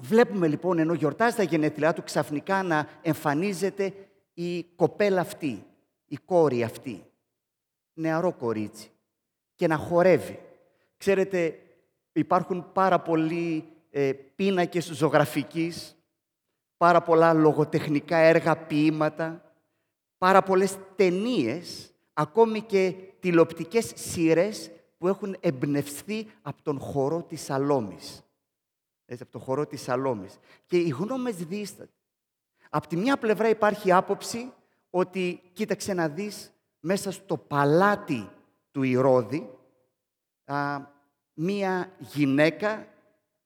Α, 0.00 0.02
βλέπουμε 0.02 0.48
λοιπόν 0.48 0.78
ενώ 0.78 0.94
γιορτάζει 0.94 1.36
τα 1.36 1.42
γενέθλιά 1.42 1.92
του 1.92 2.02
ξαφνικά 2.02 2.62
να 2.62 2.88
εμφανίζεται 3.02 3.94
η 4.34 4.64
κοπέλα 4.64 5.20
αυτή, 5.20 5.64
η 6.06 6.16
κόρη 6.16 6.62
αυτή 6.62 7.04
νεαρό 7.94 8.32
κορίτσι 8.32 8.90
και 9.54 9.66
να 9.66 9.76
χορεύει. 9.76 10.38
Ξέρετε, 10.96 11.58
υπάρχουν 12.12 12.72
πάρα 12.72 13.00
πολλοί 13.00 13.64
ε, 13.90 14.12
πίνακες 14.12 14.84
ζωγραφικής, 14.84 15.96
πάρα 16.76 17.02
πολλά 17.02 17.32
λογοτεχνικά 17.32 18.16
έργα, 18.16 18.56
ποίηματα, 18.56 19.54
πάρα 20.18 20.42
πολλές 20.42 20.78
ταινίες, 20.96 21.90
ακόμη 22.12 22.60
και 22.60 22.94
τηλεοπτικές 23.20 23.92
σειρές 23.94 24.70
που 24.98 25.08
έχουν 25.08 25.36
εμπνευστεί 25.40 26.30
από 26.42 26.62
τον 26.62 26.78
χορό 26.78 27.22
της 27.22 27.40
Σαλόμης. 27.42 28.24
Έτσι, 29.10 29.22
από 29.22 29.32
τον 29.32 29.40
χορό 29.40 29.66
της 29.66 29.82
Σαλόμης. 29.82 30.38
Και 30.66 30.76
οι 30.76 30.88
γνώμες 30.88 31.34
δίσταται. 31.34 31.90
Από 32.70 32.86
τη 32.86 32.96
μια 32.96 33.16
πλευρά 33.16 33.48
υπάρχει 33.48 33.92
άποψη 33.92 34.52
ότι, 34.90 35.40
κοίταξε 35.52 35.94
να 35.94 36.08
δεις, 36.08 36.52
μέσα 36.80 37.12
στο 37.12 37.36
παλάτι 37.36 38.28
του 38.70 38.82
Ηρώδη 38.82 39.50
μία 41.34 41.92
γυναίκα 41.98 42.86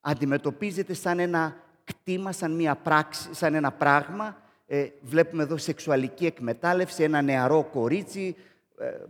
αντιμετωπίζεται 0.00 0.94
σαν 0.94 1.18
ένα 1.18 1.56
κτήμα, 1.84 2.32
σαν, 2.32 2.52
μία 2.52 2.76
πράξη, 2.76 3.34
σαν 3.34 3.54
ένα 3.54 3.72
πράγμα. 3.72 4.36
Ε, 4.66 4.88
βλέπουμε 5.00 5.42
εδώ 5.42 5.56
σεξουαλική 5.56 6.26
εκμετάλλευση, 6.26 7.02
ένα 7.02 7.22
νεαρό 7.22 7.64
κορίτσι 7.64 8.36
ε, 8.38 8.42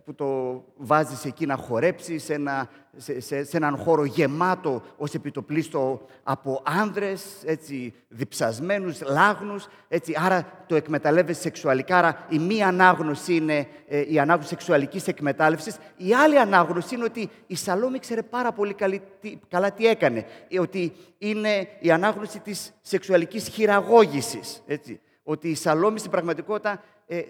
που 0.05 0.15
το 0.15 0.63
βάζεις 0.77 1.25
εκεί 1.25 1.47
να 1.47 1.57
χορέψεις 1.57 2.25
σε, 2.25 2.35
ένα, 2.35 2.69
σε, 2.97 3.21
σε, 3.21 3.45
σε 3.45 3.57
έναν 3.57 3.77
χώρο 3.77 4.05
γεμάτο 4.05 4.83
ως 4.97 5.15
επιτοπλίστο 5.15 6.07
από 6.23 6.63
άνδρες, 6.65 7.25
έτσι, 7.45 7.95
διψασμένους, 8.09 9.03
λάγνους, 9.03 9.67
έτσι, 9.89 10.15
άρα 10.17 10.65
το 10.67 10.75
εκμεταλλεύεσαι 10.75 11.41
σεξουαλικά, 11.41 11.99
άρα 11.99 12.27
η 12.29 12.39
μία 12.39 12.67
ανάγνωση 12.67 13.35
είναι 13.35 13.67
ε, 13.89 14.05
η 14.09 14.19
ανάγνωση 14.19 14.49
σεξουαλικής 14.49 15.07
εκμετάλλευσης, 15.09 15.77
η 15.97 16.15
άλλη 16.15 16.39
ανάγνωση 16.39 16.95
είναι 16.95 17.05
ότι 17.05 17.31
η 17.47 17.57
Σαλόμη 17.57 17.99
ξέρε 17.99 18.23
πάρα 18.23 18.53
πολύ 18.53 18.75
καλή, 18.75 19.03
τι, 19.21 19.39
καλά 19.49 19.73
τι 19.73 19.87
έκανε, 19.87 20.27
ε, 20.49 20.61
ότι 20.61 20.93
είναι 21.19 21.69
η 21.81 21.91
ανάγνωση 21.91 22.41
της 22.41 22.73
σεξουαλικής 22.81 23.49
χειραγώγησης, 23.49 24.63
έτσι, 24.67 25.01
ότι 25.23 25.49
η 25.49 25.55
Σαλόμη 25.55 25.99
στην 25.99 26.11
πραγματικότητα 26.11 26.83
ε, 27.07 27.23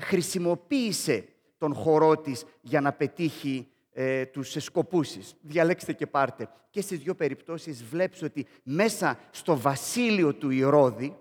χρησιμοποίησε 0.00 1.24
τον 1.60 1.74
χορό 1.74 2.16
της 2.16 2.44
για 2.60 2.80
να 2.80 2.92
πετύχει 2.92 3.68
ε, 3.90 4.26
τους 4.26 4.50
σκοπούς 4.58 5.34
Διαλέξτε 5.40 5.92
και 5.92 6.06
πάρτε. 6.06 6.48
Και 6.70 6.80
στις 6.80 6.98
δύο 6.98 7.14
περιπτώσεις 7.14 7.84
βλέπεις 7.84 8.22
ότι 8.22 8.46
μέσα 8.62 9.18
στο 9.30 9.58
βασίλειο 9.58 10.34
του 10.34 10.50
Ηρώδη 10.50 11.18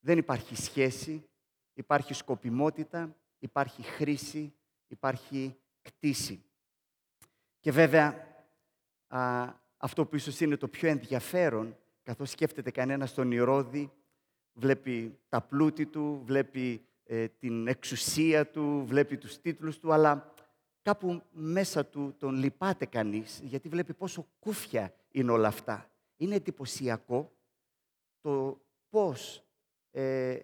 δεν 0.00 0.18
υπάρχει 0.18 0.56
σχέση, 0.56 1.28
υπάρχει 1.74 2.14
σκοπιμότητα, 2.14 3.16
υπάρχει 3.38 3.82
χρήση, 3.82 4.54
υπάρχει 4.86 5.56
κτήση. 5.82 6.42
Και 7.60 7.72
βέβαια 7.72 8.26
αυτό 9.76 10.06
που 10.06 10.16
ίσως 10.16 10.40
είναι 10.40 10.56
το 10.56 10.68
πιο 10.68 10.88
ενδιαφέρον, 10.88 11.76
καθώς 12.02 12.30
σκέφτεται 12.30 12.70
κανένας 12.70 13.14
τον 13.14 13.32
Ηρώδη, 13.32 13.92
βλέπει 14.52 15.18
τα 15.28 15.40
πλούτη 15.40 15.86
του, 15.86 16.22
βλέπει 16.24 16.87
ε, 17.10 17.28
την 17.28 17.66
εξουσία 17.66 18.46
του, 18.46 18.84
βλέπει 18.86 19.16
τους 19.16 19.40
τίτλους 19.40 19.78
του, 19.78 19.92
αλλά 19.92 20.34
κάπου 20.82 21.22
μέσα 21.32 21.86
του 21.86 22.14
τον 22.18 22.34
λυπάται 22.34 22.86
κανείς, 22.86 23.40
γιατί 23.44 23.68
βλέπει 23.68 23.94
πόσο 23.94 24.26
κούφια 24.38 24.94
είναι 25.10 25.30
όλα 25.30 25.48
αυτά. 25.48 25.90
Είναι 26.16 26.34
εντυπωσιακό 26.34 27.32
το 28.20 28.60
πώς 28.88 29.44
ε, 29.90 30.38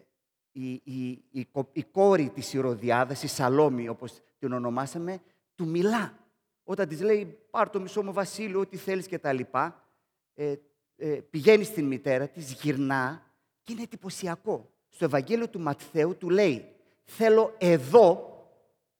η, 0.52 0.72
η, 0.72 1.08
η, 1.30 1.48
η, 1.72 1.82
κόρη 1.82 2.28
της 2.28 2.52
Ηρωδιάδας, 2.52 3.22
η 3.22 3.26
Σαλόμη 3.26 3.88
όπως 3.88 4.20
την 4.38 4.52
ονομάσαμε, 4.52 5.20
του 5.54 5.66
μιλά. 5.66 6.18
Όταν 6.64 6.88
της 6.88 7.00
λέει 7.00 7.38
πάρ 7.50 7.70
το 7.70 7.80
μισό 7.80 8.02
μου 8.02 8.12
βασίλειο, 8.12 8.60
ό,τι 8.60 8.76
θέλεις 8.76 9.06
και 9.06 9.18
τα 9.18 9.32
λοιπά, 9.32 9.84
ε, 10.34 10.54
ε, 10.96 11.20
πηγαίνει 11.30 11.64
στην 11.64 11.86
μητέρα 11.86 12.28
της, 12.28 12.52
γυρνά 12.52 13.32
και 13.62 13.72
είναι 13.72 13.82
εντυπωσιακό 13.82 14.73
στο 14.94 15.04
Ευαγγέλιο 15.04 15.48
του 15.48 15.60
Ματθαίου 15.60 16.16
του 16.16 16.30
λέει 16.30 16.68
θέλω 17.04 17.54
εδώ, 17.58 18.28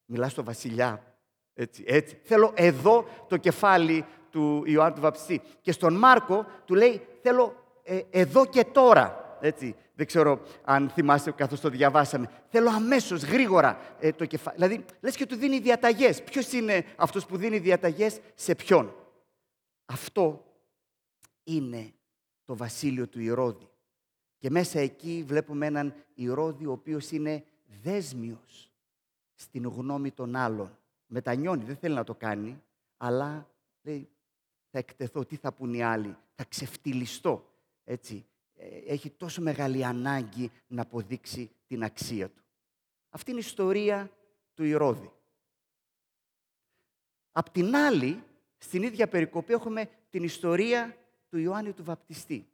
μιλάς 0.04 0.32
στο 0.32 0.44
βασιλιά, 0.44 1.14
έτσι, 1.54 1.84
έτσι, 1.86 2.20
θέλω 2.22 2.52
εδώ 2.54 3.06
το 3.28 3.36
κεφάλι 3.36 4.04
του 4.30 4.62
Ιωάννου 4.66 4.94
του 4.94 5.00
Βαπτιστή. 5.00 5.42
Και 5.60 5.72
στον 5.72 5.94
Μάρκο 5.94 6.46
του 6.64 6.74
λέει 6.74 7.06
θέλω 7.22 7.64
ε, 7.82 8.00
εδώ 8.10 8.46
και 8.46 8.64
τώρα, 8.64 9.36
έτσι. 9.40 9.76
Δεν 9.96 10.06
ξέρω 10.06 10.40
αν 10.64 10.88
θυμάστε 10.88 11.30
καθώς 11.30 11.60
το 11.60 11.68
διαβάσαμε. 11.68 12.30
Θέλω 12.48 12.70
αμέσως, 12.70 13.22
γρήγορα 13.22 13.78
ε, 14.00 14.12
το 14.12 14.24
κεφάλι. 14.24 14.56
Δηλαδή, 14.56 14.84
λες 15.00 15.16
και 15.16 15.26
του 15.26 15.36
δίνει 15.36 15.58
διαταγές. 15.58 16.22
Ποιος 16.22 16.52
είναι 16.52 16.84
αυτός 16.96 17.26
που 17.26 17.36
δίνει 17.36 17.58
διαταγές; 17.58 18.20
Σε 18.34 18.54
ποιον; 18.54 18.94
Αυτό 19.84 20.44
είναι 21.44 21.94
το 22.44 22.56
βασίλειο 22.56 23.08
του 23.08 23.20
Ηρώδη. 23.20 23.68
Και 24.44 24.50
μέσα 24.50 24.78
εκεί 24.78 25.24
βλέπουμε 25.26 25.66
έναν 25.66 25.94
Ηρώδη 26.14 26.66
ο 26.66 26.72
οποίος 26.72 27.10
είναι 27.10 27.44
δέσμιος 27.82 28.72
στην 29.34 29.66
γνώμη 29.66 30.10
των 30.10 30.36
άλλων. 30.36 30.78
Μετανιώνει, 31.06 31.64
δεν 31.64 31.76
θέλει 31.76 31.94
να 31.94 32.04
το 32.04 32.14
κάνει, 32.14 32.62
αλλά 32.96 33.50
λέει 33.82 34.08
θα 34.70 34.78
εκτεθώ, 34.78 35.24
τι 35.24 35.36
θα 35.36 35.52
πούν 35.52 35.74
οι 35.74 35.82
άλλοι, 35.82 36.16
θα 36.34 36.44
ξεφτυλιστώ. 36.44 37.50
Έτσι. 37.84 38.26
Ε, 38.54 38.78
έχει 38.86 39.10
τόσο 39.10 39.42
μεγάλη 39.42 39.84
ανάγκη 39.84 40.50
να 40.66 40.82
αποδείξει 40.82 41.50
την 41.66 41.82
αξία 41.82 42.30
του. 42.30 42.42
Αυτή 43.08 43.30
είναι 43.30 43.40
η 43.40 43.44
ιστορία 43.46 44.10
του 44.54 44.64
Ηρώδη. 44.64 45.12
Απ' 47.32 47.50
την 47.50 47.76
άλλη, 47.76 48.22
στην 48.58 48.82
ίδια 48.82 49.08
περικοπή 49.08 49.52
έχουμε 49.52 49.90
την 50.10 50.22
ιστορία 50.22 50.96
του 51.28 51.38
Ιωάννη 51.38 51.72
του 51.72 51.84
Βαπτιστή. 51.84 52.48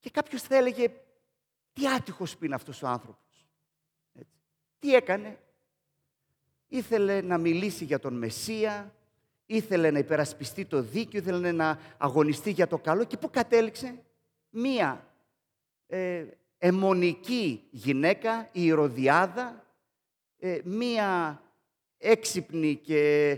Και 0.00 0.10
κάποιος 0.10 0.42
θα 0.42 0.56
έλεγε, 0.56 0.90
τι 1.72 1.88
άτυχος 1.88 2.36
που 2.36 2.44
είναι 2.44 2.54
αυτός 2.54 2.82
ο 2.82 2.86
άνθρωπος. 2.86 3.46
Έτσι. 4.12 4.40
Τι 4.78 4.94
έκανε; 4.94 5.38
Ήθελε 6.68 7.20
να 7.20 7.38
μιλήσει 7.38 7.84
για 7.84 7.98
τον 7.98 8.14
Μεσσία, 8.14 8.94
ήθελε 9.46 9.90
να 9.90 9.98
υπερασπιστεί 9.98 10.64
το 10.64 10.82
δίκαιο, 10.82 11.20
ήθελε 11.20 11.52
να 11.52 11.78
αγωνιστεί 11.98 12.50
για 12.50 12.66
το 12.66 12.78
καλό 12.78 13.04
και 13.04 13.16
πού 13.16 13.30
κατέληξε; 13.30 14.02
Μία 14.50 15.06
ε, 15.86 16.24
αιμονική 16.58 17.68
γυναίκα, 17.70 18.48
η 18.52 18.64
Ηρωδιάδα, 18.64 19.66
ε, 20.38 20.58
μία 20.64 21.42
έξυπνη 21.98 22.74
και 22.74 23.30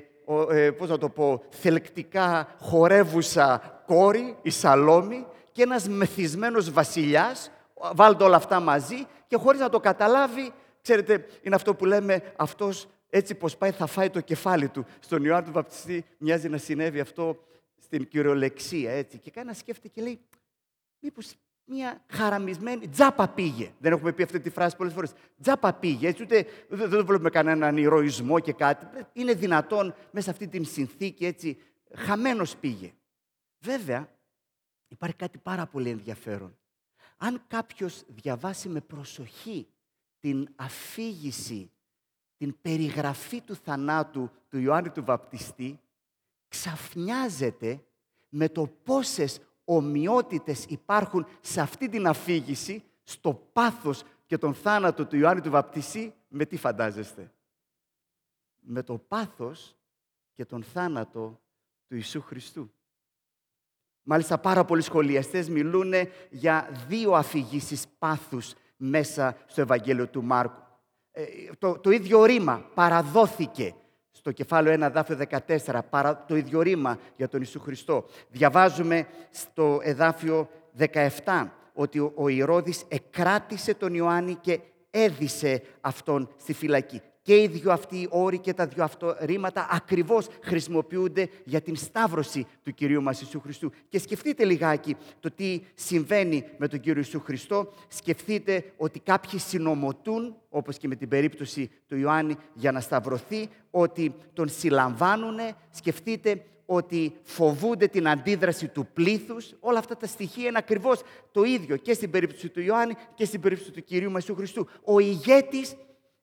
ε, 0.51 0.71
πώς 0.71 0.89
να 0.89 0.99
το 0.99 1.09
πω, 1.09 1.43
θελκτικά 1.51 2.57
χορεύουσα 2.61 3.83
κόρη, 3.87 4.37
η 4.43 4.51
Σαλόμη, 4.51 5.27
και 5.53 5.63
ένας 5.63 5.89
μεθυσμένος 5.89 6.71
βασιλιάς, 6.71 7.51
βάλτε 7.95 8.25
όλα 8.25 8.37
αυτά 8.37 8.61
μαζί 8.61 9.07
και 9.27 9.37
χωρίς 9.37 9.61
να 9.61 9.69
το 9.69 9.81
καταλάβει, 9.81 10.53
ξέρετε, 10.83 11.27
είναι 11.43 11.55
αυτό 11.55 11.75
που 11.75 11.85
λέμε, 11.85 12.33
αυτός 12.37 12.89
έτσι 13.11 13.35
πως 13.35 13.57
πάει 13.57 13.71
θα 13.71 13.87
φάει 13.87 14.11
το 14.11 14.21
κεφάλι 14.21 14.69
του. 14.69 14.85
Στον 15.01 15.25
Ιωάννη 15.25 15.47
του 15.47 15.53
Βαπτιστή 15.53 16.05
μοιάζει 16.19 16.49
να 16.49 16.57
συνέβη 16.57 17.01
αυτό 17.01 17.45
στην 17.79 18.09
κυριολεξία, 18.09 18.91
έτσι. 18.91 19.19
Και 19.19 19.31
κάνει 19.31 19.47
να 19.47 19.55
σκέφτεται 19.55 19.89
και 19.89 20.03
λέει, 20.03 20.21
μήπως 21.01 21.35
μια 21.65 22.05
χαραμισμένη 22.09 22.89
τζάπα 22.89 23.29
πήγε. 23.29 23.73
Δεν 23.79 23.93
έχουμε 23.93 24.13
πει 24.13 24.23
αυτή 24.23 24.41
τη 24.41 24.51
φράση 24.51 24.77
πολλές 24.77 24.93
φορές. 24.93 25.13
Τζάπα 25.43 25.73
πήγε, 25.73 26.09
έτσι, 26.09 26.23
ούτε 26.23 26.47
δεν 26.69 27.07
βλέπουμε 27.07 27.31
κανέναν 27.31 27.77
ηρωισμό 27.77 28.39
και 28.39 28.53
κάτι. 28.53 28.87
Είναι 29.13 29.35
δυνατόν 29.35 29.95
μέσα 30.11 30.25
σε 30.25 30.31
αυτή 30.31 30.49
την 30.49 30.65
συνθήκη, 30.65 31.27
έτσι, 31.27 31.59
χαμένος 31.95 32.57
πήγε. 32.57 32.93
Βέβαια, 33.59 34.09
υπάρχει 34.91 35.17
κάτι 35.17 35.39
πάρα 35.39 35.67
πολύ 35.67 35.89
ενδιαφέρον. 35.89 36.59
Αν 37.17 37.43
κάποιος 37.47 38.05
διαβάσει 38.09 38.69
με 38.69 38.81
προσοχή 38.81 39.69
την 40.21 40.49
αφήγηση, 40.57 41.73
την 42.37 42.61
περιγραφή 42.61 43.41
του 43.41 43.55
θανάτου 43.55 44.31
του 44.49 44.59
Ιωάννη 44.59 44.91
του 44.91 45.05
Βαπτιστή, 45.05 45.81
ξαφνιάζεται 46.49 47.85
με 48.29 48.49
το 48.49 48.67
πόσες 48.67 49.41
ομοιότητες 49.65 50.65
υπάρχουν 50.65 51.27
σε 51.41 51.61
αυτή 51.61 51.89
την 51.89 52.07
αφήγηση, 52.07 52.85
στο 53.03 53.35
πάθος 53.35 54.03
και 54.27 54.39
τον 54.39 54.55
θάνατο 54.55 55.07
του 55.07 55.17
Ιωάννη 55.17 55.41
του 55.43 55.51
Βαπτιστή, 55.51 56.15
με 56.29 56.45
τι 56.45 56.57
φαντάζεστε; 56.57 57.33
με 58.59 58.83
το 58.83 58.99
πάθος 58.99 59.77
και 60.33 60.45
τον 60.45 60.63
θάνατο 60.63 61.41
του 61.87 61.95
Ιησού 61.95 62.21
Χριστού. 62.21 62.73
Μάλιστα 64.13 64.39
πάρα 64.39 64.65
πολλοί 64.65 64.83
σχολιαστές 64.83 65.49
μιλούν 65.49 65.93
για 66.31 66.69
δύο 66.89 67.13
αφηγήσεις 67.13 67.85
πάθους 67.99 68.55
μέσα 68.77 69.37
στο 69.47 69.61
Ευαγγέλιο 69.61 70.07
του 70.07 70.23
Μάρκου. 70.25 70.63
Ε, 71.13 71.23
το, 71.59 71.79
το 71.79 71.91
ίδιο 71.91 72.25
ρήμα 72.25 72.65
παραδόθηκε 72.75 73.75
στο 74.11 74.33
κεφάλαιο 74.33 74.87
1, 74.87 74.91
δάφιο 74.93 75.19
14, 75.47 75.79
παρα, 75.91 76.25
το 76.25 76.37
ίδιο 76.37 76.61
ρήμα 76.61 76.99
για 77.17 77.29
τον 77.29 77.41
Ιησού 77.41 77.61
Χριστό. 77.61 78.05
Διαβάζουμε 78.29 79.07
στο 79.31 79.81
εδάφιο 79.83 80.49
17 81.25 81.49
ότι 81.75 81.99
ο, 81.99 82.13
ο 82.15 82.29
Ηρώδης 82.29 82.85
εκράτησε 82.89 83.75
τον 83.75 83.95
Ιωάννη 83.95 84.35
και 84.35 84.61
έδισε 84.91 85.63
αυτόν 85.81 86.29
στη 86.37 86.53
φυλακή 86.53 87.01
και 87.31 87.43
οι 87.43 87.47
δύο 87.47 87.73
αυτοί 87.73 87.97
οι 87.97 88.07
όροι 88.11 88.39
και 88.39 88.55
τα 88.55 88.67
δύο 88.67 88.85
αυτό 88.85 89.17
ρήματα 89.21 89.69
ακριβώς 89.71 90.27
χρησιμοποιούνται 90.43 91.29
για 91.45 91.61
την 91.61 91.77
σταύρωση 91.77 92.47
του 92.63 92.75
Κυρίου 92.75 93.03
μας 93.03 93.21
Ιησού 93.21 93.41
Χριστού. 93.41 93.73
Και 93.89 93.99
σκεφτείτε 93.99 94.45
λιγάκι 94.45 94.97
το 95.21 95.31
τι 95.31 95.61
συμβαίνει 95.75 96.45
με 96.57 96.69
τον 96.69 96.81
Κύριο 96.81 96.99
Ιησού 96.99 97.21
Χριστό. 97.21 97.73
Σκεφτείτε 97.89 98.73
ότι 98.77 99.01
κάποιοι 99.01 99.39
συνομωτούν, 99.39 100.37
όπως 100.49 100.79
και 100.79 100.89
με 100.89 100.95
την 100.95 101.09
περίπτωση 101.09 101.71
του 101.87 101.97
Ιωάννη, 101.97 102.37
για 102.55 102.73
να 102.73 102.81
σταυρωθεί, 102.81 103.49
ότι 103.71 104.15
τον 104.33 104.49
συλλαμβάνουν. 104.49 105.37
Σκεφτείτε 105.71 106.45
ότι 106.67 107.13
φοβούνται 107.23 107.87
την 107.87 108.09
αντίδραση 108.09 108.69
του 108.69 108.87
πλήθους. 108.93 109.55
Όλα 109.61 109.79
αυτά 109.79 109.97
τα 109.97 110.07
στοιχεία 110.07 110.49
είναι 110.49 110.59
ακριβώς 110.59 111.03
το 111.33 111.43
ίδιο 111.43 111.77
και 111.77 111.93
στην 111.93 112.11
περίπτωση 112.11 112.49
του 112.49 112.61
Ιωάννη 112.61 112.95
και 113.15 113.25
στην 113.25 113.41
περίπτωση 113.41 113.71
του 113.71 113.85
Κυρίου 113.85 114.11
Ιησού 114.11 114.35
Χριστού. 114.35 114.69
Ο 114.85 114.99
ηγέτης 114.99 115.77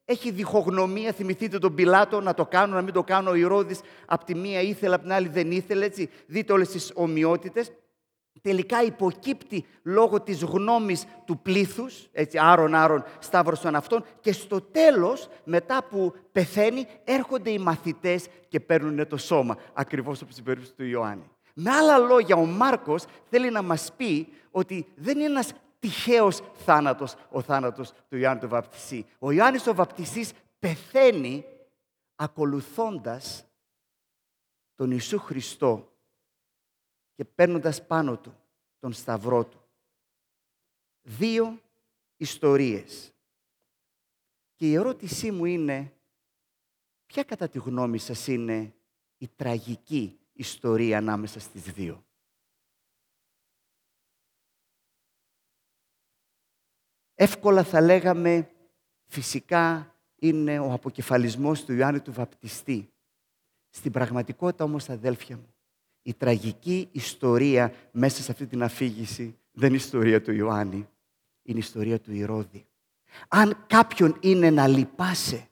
έχει 0.09 0.31
διχογνωμία, 0.31 1.11
θυμηθείτε 1.11 1.59
τον 1.59 1.75
Πιλάτο 1.75 2.21
να 2.21 2.33
το 2.33 2.45
κάνω, 2.45 2.75
να 2.75 2.81
μην 2.81 2.93
το 2.93 3.03
κάνω. 3.03 3.29
Ο 3.29 3.35
Ηρώδης 3.35 3.79
από 4.05 4.25
τη 4.25 4.35
μία 4.35 4.61
ήθελε, 4.61 4.93
από 4.93 5.03
την 5.03 5.13
άλλη 5.13 5.27
δεν 5.27 5.51
ήθελε. 5.51 5.85
Έτσι. 5.85 6.09
Δείτε 6.25 6.53
όλες 6.53 6.69
τις 6.69 6.91
ομοιότητες. 6.95 7.71
Τελικά 8.41 8.83
υποκύπτει 8.83 9.65
λόγω 9.83 10.21
της 10.21 10.43
γνώμης 10.43 11.05
του 11.25 11.39
πλήθους, 11.39 12.07
έτσι 12.11 12.37
άρον 12.41 12.75
άρον 12.75 13.03
σταύρωσαν 13.19 13.75
αυτόν 13.75 14.03
και 14.19 14.31
στο 14.31 14.61
τέλος 14.61 15.29
μετά 15.43 15.83
που 15.89 16.13
πεθαίνει 16.31 16.87
έρχονται 17.03 17.49
οι 17.49 17.57
μαθητές 17.57 18.27
και 18.47 18.59
παίρνουν 18.59 19.07
το 19.07 19.17
σώμα, 19.17 19.57
ακριβώς 19.73 20.21
όπως 20.21 20.33
στην 20.33 20.45
περίπτωση 20.45 20.73
του 20.73 20.85
Ιωάννη. 20.85 21.29
Με 21.53 21.71
άλλα 21.71 21.97
λόγια, 21.97 22.35
ο 22.35 22.45
Μάρκος 22.45 23.03
θέλει 23.29 23.51
να 23.51 23.61
μας 23.61 23.91
πει 23.97 24.27
ότι 24.51 24.85
δεν 24.95 25.17
είναι 25.17 25.25
ένας 25.25 25.53
τυχαίος 25.79 26.39
θάνατος 26.53 27.15
ο 27.29 27.41
θάνατος 27.41 27.91
του 28.09 28.17
Ιωάννη 28.17 28.41
του 28.41 28.49
Βαπτιστή. 28.49 29.05
Ο 29.19 29.31
Ιωάννης 29.31 29.67
ο 29.67 29.73
Βαπτιστής 29.73 30.33
πεθαίνει 30.59 31.45
ακολουθώντας 32.15 33.45
τον 34.75 34.91
Ιησού 34.91 35.19
Χριστό 35.19 35.91
και 37.13 37.25
παίρνοντας 37.25 37.85
πάνω 37.87 38.17
του 38.17 38.35
τον 38.79 38.93
σταυρό 38.93 39.45
του. 39.45 39.61
Δύο 41.01 41.61
ιστορίες. 42.17 43.13
Και 44.55 44.69
η 44.69 44.73
ερώτησή 44.73 45.31
μου 45.31 45.45
είναι, 45.45 45.93
ποια 47.05 47.23
κατά 47.23 47.49
τη 47.49 47.59
γνώμη 47.59 47.97
σας 47.97 48.27
είναι 48.27 48.75
η 49.17 49.27
τραγική 49.27 50.19
ιστορία 50.33 50.97
ανάμεσα 50.97 51.39
στις 51.39 51.61
δύο; 51.61 52.05
Εύκολα 57.19 57.63
θα 57.63 57.81
λέγαμε 57.81 58.49
φυσικά 59.05 59.95
είναι 60.15 60.59
ο 60.59 60.71
αποκεφαλισμός 60.71 61.65
του 61.65 61.73
Ιωάννη 61.73 61.99
του 61.99 62.13
Βαπτιστή. 62.13 62.89
Στην 63.69 63.91
πραγματικότητα 63.91 64.63
όμως 64.63 64.89
αδέλφια 64.89 65.35
μου, 65.35 65.53
η 66.01 66.13
τραγική 66.13 66.89
ιστορία 66.91 67.73
μέσα 67.91 68.21
σε 68.21 68.31
αυτή 68.31 68.45
την 68.45 68.63
αφήγηση 68.63 69.37
δεν 69.51 69.67
είναι 69.67 69.77
η 69.77 69.81
ιστορία 69.81 70.21
του 70.21 70.31
Ιωάννη, 70.31 70.87
είναι 71.43 71.57
η 71.57 71.59
ιστορία 71.59 71.99
του 71.99 72.13
Ηρώδη. 72.13 72.65
Αν 73.27 73.63
κάποιον 73.67 74.17
είναι 74.19 74.49
να 74.49 74.67
λυπάσαι 74.67 75.47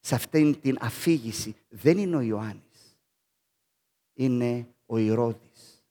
σε 0.00 0.14
αυτή 0.14 0.56
την 0.56 0.78
αφήγηση, 0.80 1.56
δεν 1.68 1.98
είναι 1.98 2.16
ο 2.16 2.20
Ιωάννης. 2.20 2.96
Είναι 4.14 4.66
ο 4.86 4.98
Ηρώδης. 4.98 5.84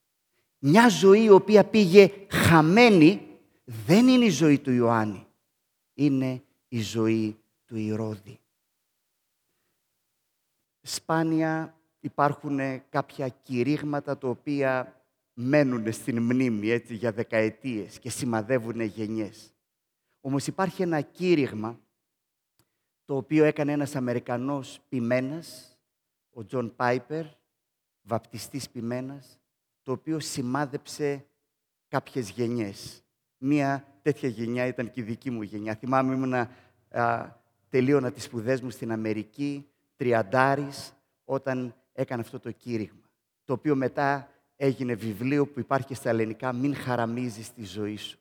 Μια 0.59 0.87
ζωή 0.89 1.23
η 1.23 1.29
οποία 1.29 1.63
πήγε 1.63 2.11
χαμένη 2.29 3.32
δεν 3.63 4.07
είναι 4.07 4.25
η 4.25 4.29
ζωή 4.29 4.59
του 4.59 4.71
Ιωάννη. 4.71 5.27
Είναι 5.93 6.43
η 6.67 6.81
ζωή 6.81 7.37
του 7.65 7.77
Ηρώδη. 7.77 8.39
Σπάνια 10.81 11.77
υπάρχουν 11.99 12.89
κάποια 12.89 13.29
κηρύγματα 13.29 14.17
τα 14.17 14.27
οποία 14.27 15.01
μένουν 15.33 15.93
στην 15.93 16.21
μνήμη 16.21 16.69
έτσι, 16.69 16.95
για 16.95 17.11
δεκαετίες 17.11 17.99
και 17.99 18.09
σημαδεύουν 18.09 18.81
γενιές. 18.81 19.53
Όμως 20.21 20.47
υπάρχει 20.47 20.81
ένα 20.81 21.01
κήρυγμα 21.01 21.79
το 23.05 23.15
οποίο 23.15 23.43
έκανε 23.43 23.71
ένας 23.71 23.95
Αμερικανός 23.95 24.79
ποιμένας, 24.89 25.77
ο 26.29 26.45
Τζον 26.45 26.75
Πάιπερ, 26.75 27.25
βαπτιστής 28.01 28.69
ποιμένας, 28.69 29.39
το 29.81 29.91
οποίο 29.91 30.19
σημάδεψε 30.19 31.25
κάποιες 31.87 32.29
γενιές 32.29 33.02
μία 33.43 33.87
τέτοια 34.01 34.29
γενιά 34.29 34.65
ήταν 34.65 34.91
και 34.91 35.01
η 35.01 35.03
δική 35.03 35.29
μου 35.29 35.41
γενιά. 35.41 35.75
Θυμάμαι 35.75 36.13
ήμουνα, 36.13 36.49
α, 36.89 37.27
τελείωνα 37.69 38.11
τις 38.11 38.23
σπουδές 38.23 38.61
μου 38.61 38.69
στην 38.69 38.91
Αμερική, 38.91 39.67
τριαντάρης, 39.95 40.93
όταν 41.23 41.75
έκανε 41.93 42.21
αυτό 42.21 42.39
το 42.39 42.51
κήρυγμα. 42.51 43.09
Το 43.43 43.53
οποίο 43.53 43.75
μετά 43.75 44.29
έγινε 44.55 44.93
βιβλίο 44.93 45.47
που 45.47 45.59
υπάρχει 45.59 45.93
στα 45.93 46.09
ελληνικά 46.09 46.53
«Μην 46.53 46.75
χαραμίζεις 46.75 47.53
τη 47.53 47.65
ζωή 47.65 47.97
σου». 47.97 48.19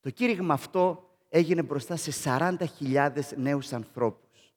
Το 0.00 0.10
κήρυγμα 0.10 0.54
αυτό 0.54 1.10
έγινε 1.28 1.62
μπροστά 1.62 1.96
σε 1.96 2.10
40.000 2.24 3.10
νέους 3.36 3.72
ανθρώπους. 3.72 4.54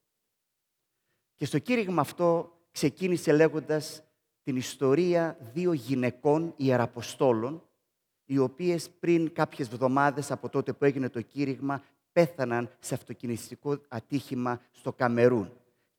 Και 1.35 1.45
στο 1.45 1.59
κήρυγμα 1.59 2.01
αυτό 2.01 2.57
ξεκίνησε 2.71 3.31
λέγοντας 3.31 4.03
την 4.43 4.55
ιστορία 4.55 5.37
δύο 5.53 5.73
γυναικών 5.73 6.53
ιεραποστόλων, 6.57 7.63
οι 8.31 8.37
οποίες 8.37 8.89
πριν 8.89 9.33
κάποιες 9.33 9.67
εβδομάδες 9.67 10.31
από 10.31 10.49
τότε 10.49 10.73
που 10.73 10.85
έγινε 10.85 11.09
το 11.09 11.21
κήρυγμα 11.21 11.83
πέθαναν 12.11 12.69
σε 12.79 12.93
αυτοκινηστικό 12.93 13.81
ατύχημα 13.87 14.61
στο 14.71 14.93
Καμερούν. 14.93 15.51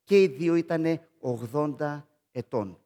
Και 0.05 0.23
οι 0.23 0.27
δύο 0.27 0.55
ήταν 0.55 1.01
80 1.79 2.03
ετών. 2.31 2.79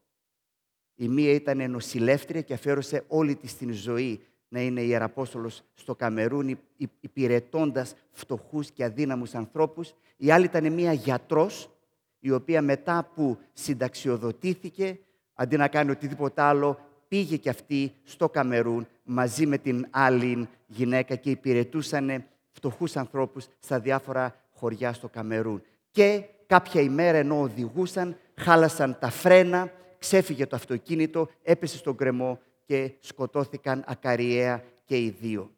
Η 0.95 1.09
μία 1.09 1.33
ήταν 1.33 1.71
νοσηλεύτρια 1.71 2.41
και 2.41 2.55
αφιέρωσε 2.55 3.05
όλη 3.09 3.37
της 3.37 3.57
την 3.57 3.73
ζωή 3.73 4.21
να 4.49 4.61
είναι 4.61 4.81
ιεραπόστολος 4.81 5.63
στο 5.75 5.95
Καμερούν, 5.95 6.59
υπηρετώντας 7.01 7.95
φτωχούς 8.11 8.71
και 8.71 8.85
αδύναμους 8.85 9.35
ανθρώπους. 9.35 9.95
Η 10.17 10.31
άλλη 10.31 10.45
ήταν 10.45 10.73
μία 10.73 10.93
γιατρός, 10.93 11.71
η 12.19 12.31
οποία 12.31 12.63
μετά 12.63 13.11
που 13.15 13.39
συνταξιοδοτήθηκε, 13.53 14.99
αντί 15.35 15.57
να 15.57 15.69
κάνει 15.69 15.91
οτιδήποτε 15.91 16.43
άλλο, 16.43 16.79
πήγε 17.09 17.37
και 17.37 17.49
αυτή 17.49 17.95
στο 18.05 18.29
Καμερούν 18.29 18.87
μαζί 19.03 19.47
με 19.47 19.59
την 19.59 19.87
άλλη 19.91 20.49
γυναίκα 20.67 21.17
και 21.17 21.31
υπηρετούσαν 21.31 22.25
φτωχούς 22.51 22.97
ανθρώπους 22.97 23.47
στα 23.59 23.81
διάφορα 23.81 24.41
χωριά 24.53 24.93
στο 24.93 25.09
Καμερούν. 25.09 25.63
Και 25.91 26.25
κάποια 26.47 26.81
ημέρα 26.81 27.19
ενώ 27.19 27.41
οδηγούσαν, 27.41 28.17
χάλασαν 28.35 28.99
τα 28.99 29.11
φρένα, 29.11 29.73
ξέφυγε 29.99 30.47
το 30.47 30.57
αυτοκίνητο, 30.57 31.29
έπεσε 31.43 31.77
στον 31.77 31.97
γκρεμό 31.97 32.41
και 32.65 32.93
σκοτώθηκαν 33.01 33.85
ακαριέα 33.87 34.65
και 34.85 34.99
οι 34.99 35.11
δύο. 35.11 35.51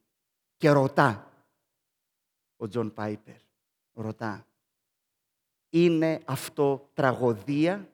Και 0.56 0.70
ρωτά 0.70 1.32
ο 2.56 2.68
Τζον 2.68 2.92
Πάιπερ, 2.92 3.36
ρωτά, 3.92 4.46
είναι 5.70 6.20
αυτό 6.24 6.90
τραγωδία, 6.94 7.88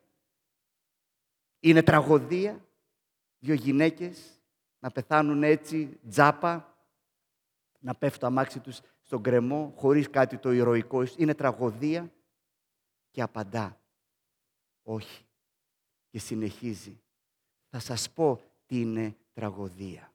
είναι 1.61 1.83
τραγωδία; 1.83 2.65
Δύο 3.45 3.55
γυναίκες 3.55 4.41
να 4.79 4.91
πεθάνουν 4.91 5.43
έτσι 5.43 5.99
τζάμπα, 6.09 6.79
να 7.79 7.95
πέφτει 7.95 8.19
το 8.19 8.27
αμάξι 8.27 8.61
τους 8.61 8.81
στον 9.03 9.23
γκρεμό, 9.23 9.73
χωρίς 9.77 10.11
κάτι 10.11 10.39
το 10.39 10.53
ηρωικό. 10.53 11.03
Είναι 11.17 11.35
τραγωδία 11.35 12.13
και 13.11 13.23
απαντά. 13.23 13.81
Όχι. 14.83 15.25
Και 16.11 16.19
συνεχίζει. 16.19 17.01
Θα 17.69 17.79
σας 17.79 18.11
πω 18.11 18.41
τι 18.67 18.81
είναι 18.81 19.17
τραγωδία. 19.33 20.13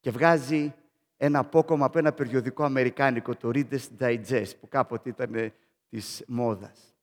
Και 0.00 0.10
βγάζει 0.10 0.74
ένα 1.16 1.38
απόκομμα 1.38 1.84
από 1.84 1.98
ένα 1.98 2.12
περιοδικό 2.12 2.64
αμερικάνικο, 2.64 3.34
το 3.36 3.50
Reader's 3.54 3.88
Digest, 3.98 4.52
που 4.60 4.68
κάποτε 4.68 5.08
ήταν 5.08 5.52
της 5.88 6.24
μόδας. 6.26 6.96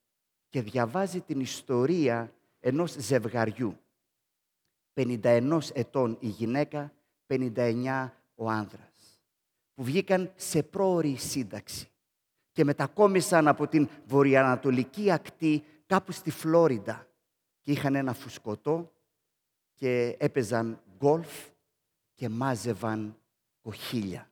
Και 0.49 0.61
διαβάζει 0.61 1.21
την 1.21 1.39
ιστορία 1.39 2.33
ενός 2.59 2.91
ζευγαριού 2.91 3.79
51 4.95 5.59
ετών 5.73 6.17
η 6.19 6.27
γυναίκα, 6.27 6.93
59 7.27 8.09
ο 8.35 8.49
άνδρας, 8.49 9.21
που 9.73 9.83
βγήκαν 9.83 10.31
σε 10.35 10.63
πρόορη 10.63 11.15
σύνταξη 11.15 11.89
και 12.51 12.63
μετακόμισαν 12.63 13.47
από 13.47 13.67
την 13.67 13.89
βορειοανατολική 14.05 15.11
ακτή 15.11 15.63
κάπου 15.85 16.11
στη 16.11 16.31
Φλόριντα 16.31 17.07
και 17.61 17.71
είχαν 17.71 17.95
ένα 17.95 18.13
φουσκωτό 18.13 18.91
και 19.73 20.15
έπαιζαν 20.19 20.83
γκολφ 20.97 21.49
και 22.13 22.29
μάζευαν 22.29 23.17
κοχύλια. 23.61 24.31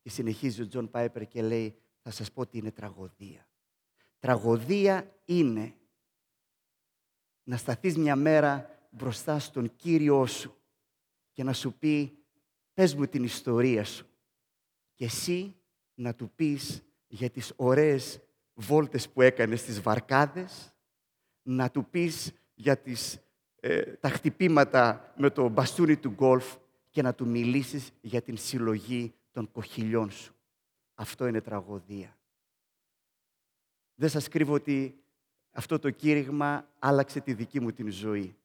Και 0.00 0.10
συνεχίζει 0.10 0.62
ο 0.62 0.68
Τζον 0.68 0.90
Πάιπερ 0.90 1.26
και 1.26 1.42
λέει, 1.42 1.74
θα 2.02 2.10
σας 2.10 2.32
πω 2.32 2.46
τι 2.46 2.58
είναι 2.58 2.70
τραγωδία. 2.70 3.48
Τραγωδία 4.18 5.14
είναι 5.24 5.74
να 7.42 7.56
σταθείς 7.56 7.96
μια 7.96 8.16
μέρα 8.16 8.78
μπροστά 8.90 9.38
στον 9.38 9.76
Κύριό 9.76 10.26
σου 10.26 10.56
και 11.32 11.44
να 11.44 11.52
σου 11.52 11.72
πει, 11.78 12.18
πες 12.74 12.94
μου 12.94 13.06
την 13.06 13.24
ιστορία 13.24 13.84
σου. 13.84 14.06
Και 14.94 15.04
εσύ 15.04 15.56
να 15.94 16.14
του 16.14 16.30
πεις 16.34 16.82
για 17.06 17.30
τις 17.30 17.52
ωραίες 17.56 18.20
βόλτες 18.54 19.08
που 19.08 19.22
έκανες 19.22 19.60
στις 19.60 19.80
βαρκάδες, 19.80 20.74
να 21.42 21.70
του 21.70 21.86
πεις 21.90 22.32
για 22.54 22.78
τις, 22.78 23.18
ε, 23.60 23.82
τα 23.82 24.08
χτυπήματα 24.08 25.12
με 25.16 25.30
το 25.30 25.48
μπαστούνι 25.48 25.96
του 25.96 26.10
γκολφ 26.10 26.56
και 26.90 27.02
να 27.02 27.14
του 27.14 27.26
μιλήσεις 27.26 27.90
για 28.00 28.22
την 28.22 28.36
συλλογή 28.36 29.14
των 29.30 29.50
κοχυλιών 29.50 30.10
σου. 30.10 30.34
Αυτό 30.94 31.26
είναι 31.26 31.40
τραγωδία. 31.40 32.16
Δεν 33.94 34.08
σας 34.08 34.28
κρύβω 34.28 34.54
ότι 34.54 35.01
αυτό 35.52 35.78
το 35.78 35.90
κήρυγμα 35.90 36.68
άλλαξε 36.78 37.20
τη 37.20 37.34
δική 37.34 37.60
μου 37.60 37.72
την 37.72 37.90
ζωή 37.90 38.36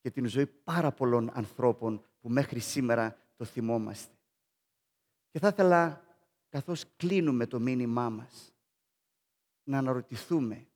και 0.00 0.10
την 0.10 0.26
ζωή 0.26 0.46
πάρα 0.46 0.92
πολλών 0.92 1.30
ανθρώπων 1.32 2.04
που 2.20 2.28
μέχρι 2.28 2.58
σήμερα 2.58 3.16
το 3.36 3.44
θυμόμαστε. 3.44 4.14
Και 5.30 5.38
θα 5.38 5.48
ήθελα, 5.48 6.04
καθώς 6.48 6.84
κλείνουμε 6.96 7.46
το 7.46 7.60
μήνυμά 7.60 8.10
μας, 8.10 8.52
να 9.62 9.78
αναρωτηθούμε 9.78 10.66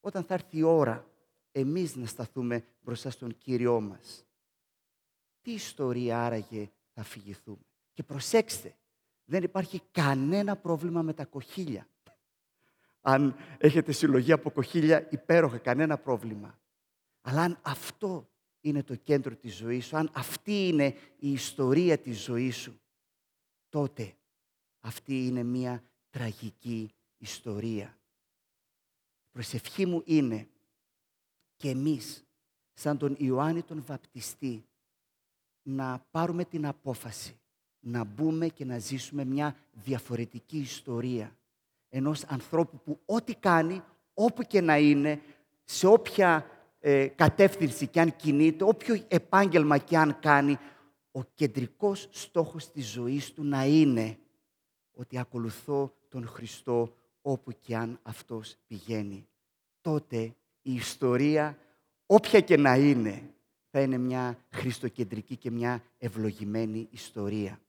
όταν 0.00 0.24
θα 0.24 0.34
έρθει 0.34 0.58
η 0.58 0.62
ώρα 0.62 1.06
εμείς 1.52 1.96
να 1.96 2.06
σταθούμε 2.06 2.64
μπροστά 2.80 3.10
στον 3.10 3.38
Κύριό 3.38 3.80
μας. 3.80 4.26
Τι 5.40 5.52
ιστορία 5.52 6.24
άραγε 6.24 6.70
θα 6.92 7.02
φυγηθούμε. 7.02 7.66
Και 7.92 8.02
προσέξτε, 8.02 8.76
δεν 9.24 9.42
υπάρχει 9.42 9.80
κανένα 9.90 10.56
πρόβλημα 10.56 11.02
με 11.02 11.12
τα 11.12 11.24
κοχύλια. 11.24 11.88
Αν 13.00 13.36
έχετε 13.58 13.92
συλλογή 13.92 14.32
από 14.32 14.50
κοχύλια, 14.50 15.08
υπέροχα, 15.10 15.58
κανένα 15.58 15.98
πρόβλημα. 15.98 16.58
Αλλά 17.20 17.42
αν 17.42 17.58
αυτό 17.62 18.28
είναι 18.60 18.82
το 18.82 18.94
κέντρο 18.94 19.36
της 19.36 19.56
ζωής 19.56 19.86
σου, 19.86 19.96
αν 19.96 20.10
αυτή 20.14 20.68
είναι 20.68 20.96
η 21.18 21.32
ιστορία 21.32 21.98
της 21.98 22.22
ζωής 22.22 22.56
σου, 22.56 22.80
τότε 23.68 24.14
αυτή 24.80 25.26
είναι 25.26 25.42
μια 25.42 25.82
τραγική 26.10 26.90
ιστορία. 27.18 27.98
Η 29.26 29.30
προσευχή 29.32 29.86
μου 29.86 30.02
είναι 30.04 30.48
και 31.56 31.68
εμείς, 31.68 32.26
σαν 32.72 32.98
τον 32.98 33.16
Ιωάννη 33.18 33.62
τον 33.62 33.82
Βαπτιστή, 33.82 34.64
να 35.62 36.06
πάρουμε 36.10 36.44
την 36.44 36.66
απόφαση 36.66 37.38
να 37.80 38.04
μπούμε 38.04 38.48
και 38.48 38.64
να 38.64 38.78
ζήσουμε 38.78 39.24
μια 39.24 39.56
διαφορετική 39.72 40.58
ιστορία 40.58 41.36
ενός 41.88 42.24
ανθρώπου 42.24 42.80
που 42.84 43.00
ό,τι 43.04 43.34
κάνει, 43.34 43.82
όπου 44.14 44.42
και 44.42 44.60
να 44.60 44.78
είναι, 44.78 45.20
σε 45.64 45.86
όποια 45.86 46.46
ε, 46.80 47.06
κατεύθυνση 47.06 47.86
και 47.86 48.00
αν 48.00 48.16
κινείται, 48.16 48.64
όποιο 48.64 49.04
επάγγελμα 49.08 49.78
και 49.78 49.96
αν 49.96 50.18
κάνει, 50.20 50.58
ο 51.12 51.24
κεντρικός 51.34 52.08
στόχος 52.10 52.70
της 52.70 52.90
ζωής 52.90 53.32
του 53.32 53.44
να 53.44 53.64
είναι 53.64 54.18
ότι 54.92 55.18
ακολουθώ 55.18 55.94
τον 56.08 56.26
Χριστό 56.26 56.96
όπου 57.22 57.52
και 57.58 57.76
αν 57.76 57.98
αυτός 58.02 58.56
πηγαίνει. 58.66 59.26
Τότε 59.80 60.34
η 60.62 60.74
ιστορία, 60.74 61.58
όποια 62.06 62.40
και 62.40 62.56
να 62.56 62.76
είναι, 62.76 63.34
θα 63.70 63.80
είναι 63.80 63.98
μια 63.98 64.38
χριστοκεντρική 64.50 65.36
και 65.36 65.50
μια 65.50 65.82
ευλογημένη 65.98 66.88
ιστορία. 66.90 67.60